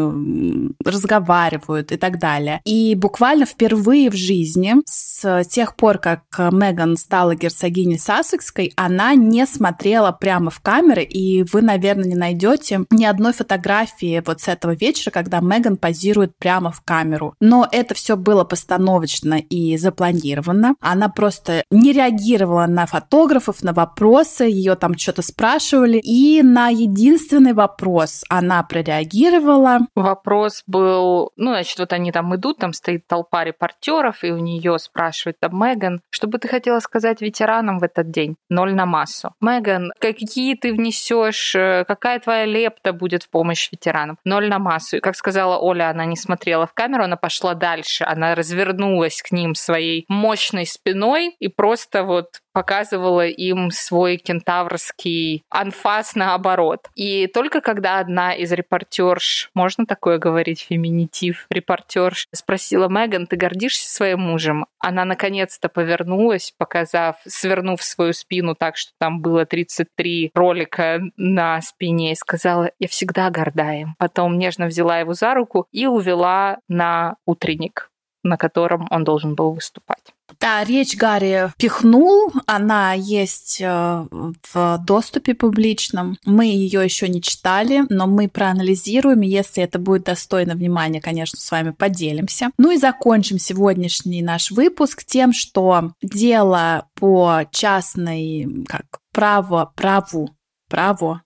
разговаривают 0.83 1.93
и 1.93 1.95
так 1.95 2.19
далее. 2.19 2.59
И 2.65 2.93
буквально 2.93 3.45
впервые 3.45 4.09
в 4.09 4.15
жизни 4.17 4.75
с 4.85 5.45
тех 5.45 5.76
пор, 5.77 5.99
как 5.99 6.23
э, 6.37 6.49
Меган 6.51 6.97
стала 6.97 7.35
герцогиней 7.35 7.99
Сассекской, 7.99 8.73
она 8.75 9.13
не 9.15 9.45
смотрела 9.45 10.11
прямо 10.11 10.49
в 10.49 10.59
камеры, 10.59 11.03
и 11.03 11.43
вы, 11.43 11.61
наверное, 11.61 12.05
не 12.05 12.15
найдете 12.15 12.81
ни 12.89 13.05
одной 13.05 13.33
фотографии 13.33 14.21
вот 14.25 14.41
с 14.41 14.47
этого 14.47 14.75
вечера, 14.75 15.11
когда 15.11 15.39
Меган 15.39 15.77
позирует 15.77 16.35
прямо 16.37 16.71
в 16.71 16.81
камеру. 16.81 17.35
Но 17.39 17.67
это 17.71 17.93
все 17.93 18.17
было 18.17 18.43
постановочно 18.43 19.35
и 19.35 19.77
запланировано. 19.77 20.75
Она 20.81 21.09
просто 21.09 21.63
не 21.71 21.93
реагировала 21.93 22.65
на 22.65 22.85
фотографов, 22.85 23.63
на 23.63 23.73
вопросы, 23.73 24.45
ее 24.45 24.75
там 24.75 24.97
что-то 24.97 25.21
спрашивали, 25.21 25.99
и 25.99 26.41
на 26.41 26.69
единственный 26.69 27.53
вопрос 27.53 28.23
она 28.29 28.63
прореагировала. 28.63 29.79
Вопрос 29.95 30.63
был, 30.65 31.31
ну, 31.35 31.51
значит, 31.51 31.79
вот 31.79 31.93
они 31.93 32.11
там 32.11 32.35
идут, 32.35 32.57
там 32.57 32.73
стоит 32.73 33.07
толпа 33.07 33.43
репортеров, 33.43 34.23
и 34.23 34.31
у 34.31 34.37
нее 34.37 34.79
спрашивают 34.79 35.39
там 35.39 35.66
Меган, 35.67 36.01
что 36.09 36.27
бы 36.27 36.37
ты 36.37 36.47
хотела 36.47 36.79
сказать 36.79 37.21
ветеранам 37.21 37.79
в 37.79 37.83
этот 37.83 38.09
день? 38.09 38.37
Ноль 38.49 38.73
на 38.73 38.85
массу. 38.85 39.33
Меган, 39.41 39.91
какие 39.99 40.55
ты 40.55 40.71
внесешь, 40.71 41.55
э, 41.55 41.83
какая 41.85 42.19
твоя 42.19 42.45
лепта 42.45 42.93
будет 42.93 43.23
в 43.23 43.29
помощь 43.29 43.69
ветеранам? 43.71 44.17
Ноль 44.23 44.47
на 44.47 44.59
массу. 44.59 44.97
И 44.97 44.99
как 45.01 45.15
сказала 45.15 45.57
Оля, 45.57 45.89
она 45.89 46.05
не 46.05 46.15
смотрела 46.15 46.67
в 46.67 46.73
камеру, 46.73 47.03
она 47.03 47.17
пошла 47.17 47.53
дальше. 47.53 48.05
Она 48.05 48.33
развернулась 48.35 49.21
к 49.21 49.31
ним 49.31 49.55
своей 49.55 50.05
мощной 50.07 50.65
спиной 50.65 51.35
и 51.39 51.49
просто 51.49 52.03
вот 52.03 52.39
показывала 52.57 53.27
им 53.27 53.69
свой 53.69 54.17
кентаврский 54.17 55.43
анфас 55.51 56.15
наоборот. 56.15 56.87
И 56.95 57.27
только 57.27 57.61
когда 57.61 57.99
одна 57.99 58.33
из 58.33 58.51
репортерш, 58.51 59.51
можно 59.53 59.85
такое 59.85 60.17
говорить, 60.17 60.65
феминитив, 60.67 61.45
репортерш, 61.51 62.27
спросила 62.33 62.87
Меган, 62.89 63.27
ты 63.27 63.35
гордишься 63.35 63.87
своим 63.87 64.21
мужем? 64.21 64.65
Она 64.79 65.05
наконец-то 65.05 65.69
повернулась, 65.69 66.51
показав, 66.57 67.17
свернув 67.27 67.83
свою 67.83 68.13
спину 68.13 68.55
так, 68.55 68.75
что 68.75 68.91
там 68.97 69.21
было 69.21 69.45
33 69.45 70.31
ролика 70.33 70.99
на 71.15 71.61
спине, 71.61 72.13
и 72.13 72.15
сказала, 72.15 72.71
я 72.79 72.87
всегда 72.87 73.29
горда 73.29 73.71
им. 73.73 73.93
Потом 73.99 74.39
нежно 74.39 74.65
взяла 74.65 74.97
его 74.97 75.13
за 75.13 75.35
руку 75.35 75.67
и 75.71 75.85
увела 75.85 76.57
на 76.67 77.17
утренник, 77.27 77.91
на 78.23 78.35
котором 78.35 78.87
он 78.89 79.03
должен 79.03 79.35
был 79.35 79.53
выступать. 79.53 80.06
Да, 80.47 80.63
речь 80.63 80.95
Гарри 80.95 81.51
пихнул, 81.57 82.31
она 82.45 82.93
есть 82.93 83.59
э, 83.59 84.05
в 84.53 84.77
доступе 84.87 85.33
публичном. 85.33 86.17
Мы 86.23 86.45
ее 86.45 86.85
еще 86.85 87.09
не 87.09 87.21
читали, 87.21 87.83
но 87.89 88.07
мы 88.07 88.29
проанализируем, 88.29 89.19
если 89.19 89.61
это 89.61 89.77
будет 89.77 90.05
достойно 90.05 90.55
внимания, 90.55 91.01
конечно, 91.01 91.37
с 91.37 91.51
вами 91.51 91.71
поделимся. 91.71 92.51
Ну 92.57 92.71
и 92.71 92.77
закончим 92.77 93.39
сегодняшний 93.39 94.21
наш 94.21 94.49
выпуск 94.51 95.03
тем, 95.03 95.33
что 95.33 95.91
дело 96.01 96.87
по 96.93 97.41
частной, 97.51 98.47
как 98.69 99.01
право, 99.11 99.73
праву, 99.75 100.29
право, 100.69 101.23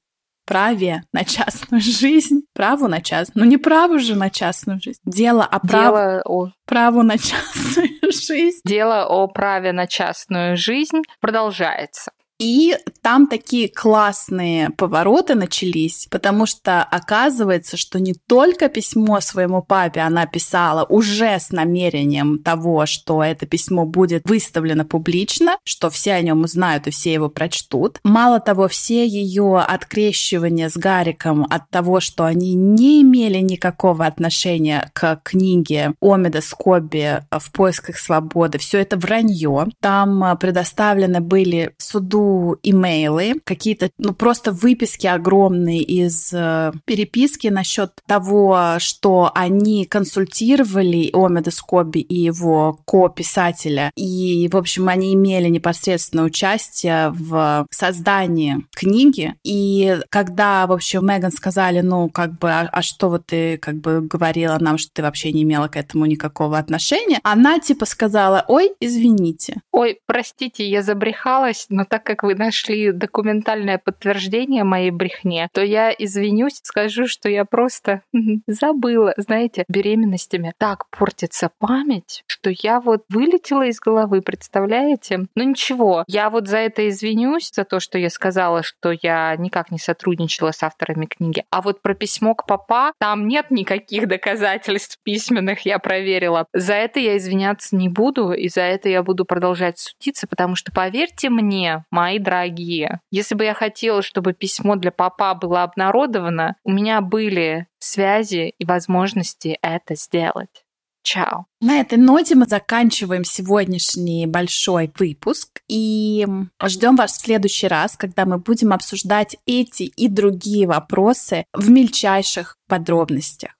праве 0.47 1.03
на 1.13 1.25
частную 1.25 1.79
жизнь. 1.79 2.41
Праву 2.55 2.87
на 2.87 3.01
частную. 3.01 3.45
Ну, 3.45 3.51
не 3.51 3.57
право 3.57 3.99
же 3.99 4.15
на 4.15 4.31
частную 4.31 4.81
жизнь. 4.81 4.99
Дело 5.05 5.45
о 5.45 5.59
праве... 5.59 6.23
о... 6.25 6.49
Праву 6.65 7.03
на 7.03 7.19
частную 7.19 7.87
жизнь. 8.27 8.61
Дело 8.65 9.05
о 9.05 9.27
праве 9.27 9.71
на 9.71 9.87
частную 9.87 10.57
жизнь 10.57 11.01
продолжается. 11.19 12.11
И 12.41 12.75
там 13.03 13.27
такие 13.27 13.69
классные 13.69 14.71
повороты 14.71 15.35
начались, 15.35 16.07
потому 16.09 16.47
что 16.47 16.81
оказывается, 16.81 17.77
что 17.77 17.99
не 17.99 18.15
только 18.15 18.67
письмо 18.67 19.21
своему 19.21 19.61
папе 19.61 19.99
она 19.99 20.25
писала 20.25 20.83
уже 20.85 21.39
с 21.39 21.51
намерением 21.51 22.39
того, 22.39 22.87
что 22.87 23.23
это 23.23 23.45
письмо 23.45 23.85
будет 23.85 24.27
выставлено 24.27 24.85
публично, 24.85 25.57
что 25.63 25.91
все 25.91 26.13
о 26.13 26.21
нем 26.21 26.41
узнают 26.41 26.87
и 26.87 26.89
все 26.89 27.13
его 27.13 27.29
прочтут. 27.29 27.99
Мало 28.03 28.39
того, 28.39 28.67
все 28.67 29.05
ее 29.05 29.59
открещивания 29.59 30.69
с 30.69 30.77
Гариком 30.77 31.45
от 31.47 31.69
того, 31.69 31.99
что 31.99 32.25
они 32.25 32.55
не 32.55 33.03
имели 33.03 33.37
никакого 33.37 34.07
отношения 34.07 34.89
к 34.93 35.21
книге 35.23 35.93
Омеда 36.01 36.41
Скобби 36.41 37.21
в 37.29 37.51
поисках 37.51 37.99
свободы, 37.99 38.57
все 38.57 38.79
это 38.79 38.97
вранье. 38.97 39.67
Там 39.79 40.35
предоставлены 40.39 41.21
были 41.21 41.75
суду 41.77 42.30
имейлы, 42.63 43.35
какие-то, 43.43 43.89
ну, 43.97 44.13
просто 44.13 44.51
выписки 44.51 45.07
огромные 45.07 45.81
из 45.81 46.31
э, 46.33 46.71
переписки 46.85 47.47
насчет 47.47 47.91
того, 48.07 48.75
что 48.79 49.31
они 49.35 49.85
консультировали 49.85 51.09
Омеда 51.13 51.51
Скобби 51.51 51.99
и 51.99 52.15
его 52.15 52.79
ко-писателя, 52.85 53.91
и, 53.95 54.47
в 54.51 54.57
общем, 54.57 54.87
они 54.89 55.13
имели 55.13 55.49
непосредственное 55.49 56.25
участие 56.25 57.09
в 57.11 57.67
создании 57.71 58.65
книги, 58.75 59.35
и 59.43 59.99
когда, 60.09 60.67
в 60.67 60.71
общем, 60.71 61.05
Меган 61.05 61.31
сказали, 61.31 61.81
ну, 61.81 62.09
как 62.09 62.37
бы, 62.37 62.49
а, 62.49 62.69
а 62.71 62.81
что 62.81 63.09
вот 63.09 63.25
ты, 63.25 63.57
как 63.57 63.75
бы, 63.75 64.01
говорила 64.01 64.57
нам, 64.59 64.77
что 64.77 64.91
ты 64.93 65.01
вообще 65.01 65.31
не 65.31 65.43
имела 65.43 65.67
к 65.67 65.77
этому 65.77 66.05
никакого 66.05 66.57
отношения, 66.57 67.19
она, 67.23 67.59
типа, 67.59 67.85
сказала, 67.85 68.45
ой, 68.47 68.71
извините. 68.79 69.61
Ой, 69.71 69.99
простите, 70.05 70.67
я 70.67 70.81
забрехалась, 70.81 71.65
но 71.69 71.85
так 71.85 72.03
вы 72.23 72.35
нашли 72.35 72.91
документальное 72.91 73.77
подтверждение 73.77 74.63
моей 74.63 74.91
брехне, 74.91 75.49
то 75.53 75.61
я 75.61 75.91
извинюсь, 75.91 76.59
скажу, 76.63 77.07
что 77.07 77.29
я 77.29 77.45
просто 77.45 78.01
забыла. 78.47 79.13
Знаете, 79.17 79.65
беременностями 79.67 80.53
так 80.57 80.89
портится 80.89 81.49
память, 81.59 82.23
что 82.27 82.51
я 82.51 82.79
вот 82.79 83.03
вылетела 83.09 83.65
из 83.65 83.79
головы, 83.79 84.21
представляете? 84.21 85.25
Ну 85.35 85.43
ничего, 85.43 86.03
я 86.07 86.29
вот 86.29 86.47
за 86.47 86.57
это 86.57 86.87
извинюсь, 86.87 87.51
за 87.53 87.63
то, 87.63 87.79
что 87.79 87.97
я 87.97 88.09
сказала, 88.09 88.63
что 88.63 88.93
я 89.01 89.35
никак 89.37 89.71
не 89.71 89.79
сотрудничала 89.79 90.51
с 90.51 90.63
авторами 90.63 91.05
книги. 91.05 91.43
А 91.49 91.61
вот 91.61 91.81
про 91.81 91.93
письмо 91.93 92.35
к 92.35 92.45
папа, 92.45 92.93
там 92.99 93.27
нет 93.27 93.51
никаких 93.51 94.07
доказательств 94.07 94.99
письменных, 95.03 95.65
я 95.65 95.79
проверила. 95.79 96.45
За 96.53 96.73
это 96.73 96.99
я 96.99 97.17
извиняться 97.17 97.75
не 97.75 97.89
буду, 97.89 98.31
и 98.31 98.47
за 98.49 98.61
это 98.61 98.89
я 98.89 99.03
буду 99.03 99.25
продолжать 99.25 99.79
судиться, 99.79 100.27
потому 100.27 100.55
что, 100.55 100.71
поверьте 100.71 101.29
мне, 101.29 101.85
мои 102.01 102.17
дорогие, 102.17 102.99
если 103.11 103.35
бы 103.35 103.43
я 103.43 103.53
хотела, 103.53 104.01
чтобы 104.01 104.33
письмо 104.33 104.75
для 104.75 104.91
папа 104.91 105.35
было 105.35 105.61
обнародовано, 105.61 106.55
у 106.63 106.71
меня 106.71 106.99
были 106.99 107.67
связи 107.77 108.55
и 108.57 108.65
возможности 108.65 109.59
это 109.61 109.93
сделать. 109.95 110.65
Чао. 111.03 111.45
На 111.61 111.79
этой 111.79 111.97
ноте 111.97 112.35
мы 112.35 112.45
заканчиваем 112.45 113.23
сегодняшний 113.23 114.25
большой 114.25 114.91
выпуск 114.97 115.61
и 115.67 116.27
ждем 116.63 116.95
вас 116.95 117.17
в 117.17 117.21
следующий 117.21 117.67
раз, 117.67 117.97
когда 117.97 118.25
мы 118.25 118.37
будем 118.39 118.73
обсуждать 118.73 119.35
эти 119.45 119.83
и 119.83 120.07
другие 120.07 120.67
вопросы 120.67 121.45
в 121.53 121.69
мельчайших 121.69 122.57
подробностях. 122.67 123.51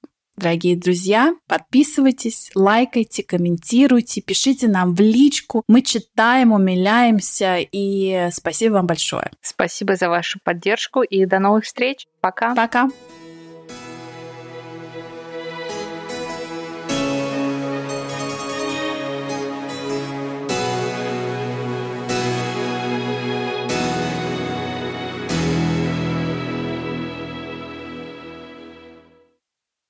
Дорогие 0.41 0.75
друзья, 0.75 1.35
подписывайтесь, 1.47 2.49
лайкайте, 2.55 3.21
комментируйте, 3.21 4.21
пишите 4.21 4.67
нам 4.67 4.95
в 4.95 4.99
личку. 4.99 5.63
Мы 5.67 5.83
читаем, 5.83 6.51
умиляемся 6.51 7.57
и 7.59 8.29
спасибо 8.31 8.73
вам 8.73 8.87
большое. 8.87 9.29
Спасибо 9.41 9.95
за 9.95 10.09
вашу 10.09 10.39
поддержку 10.43 11.03
и 11.03 11.27
до 11.27 11.37
новых 11.37 11.65
встреч. 11.65 12.07
Пока. 12.21 12.55
Пока. 12.55 12.89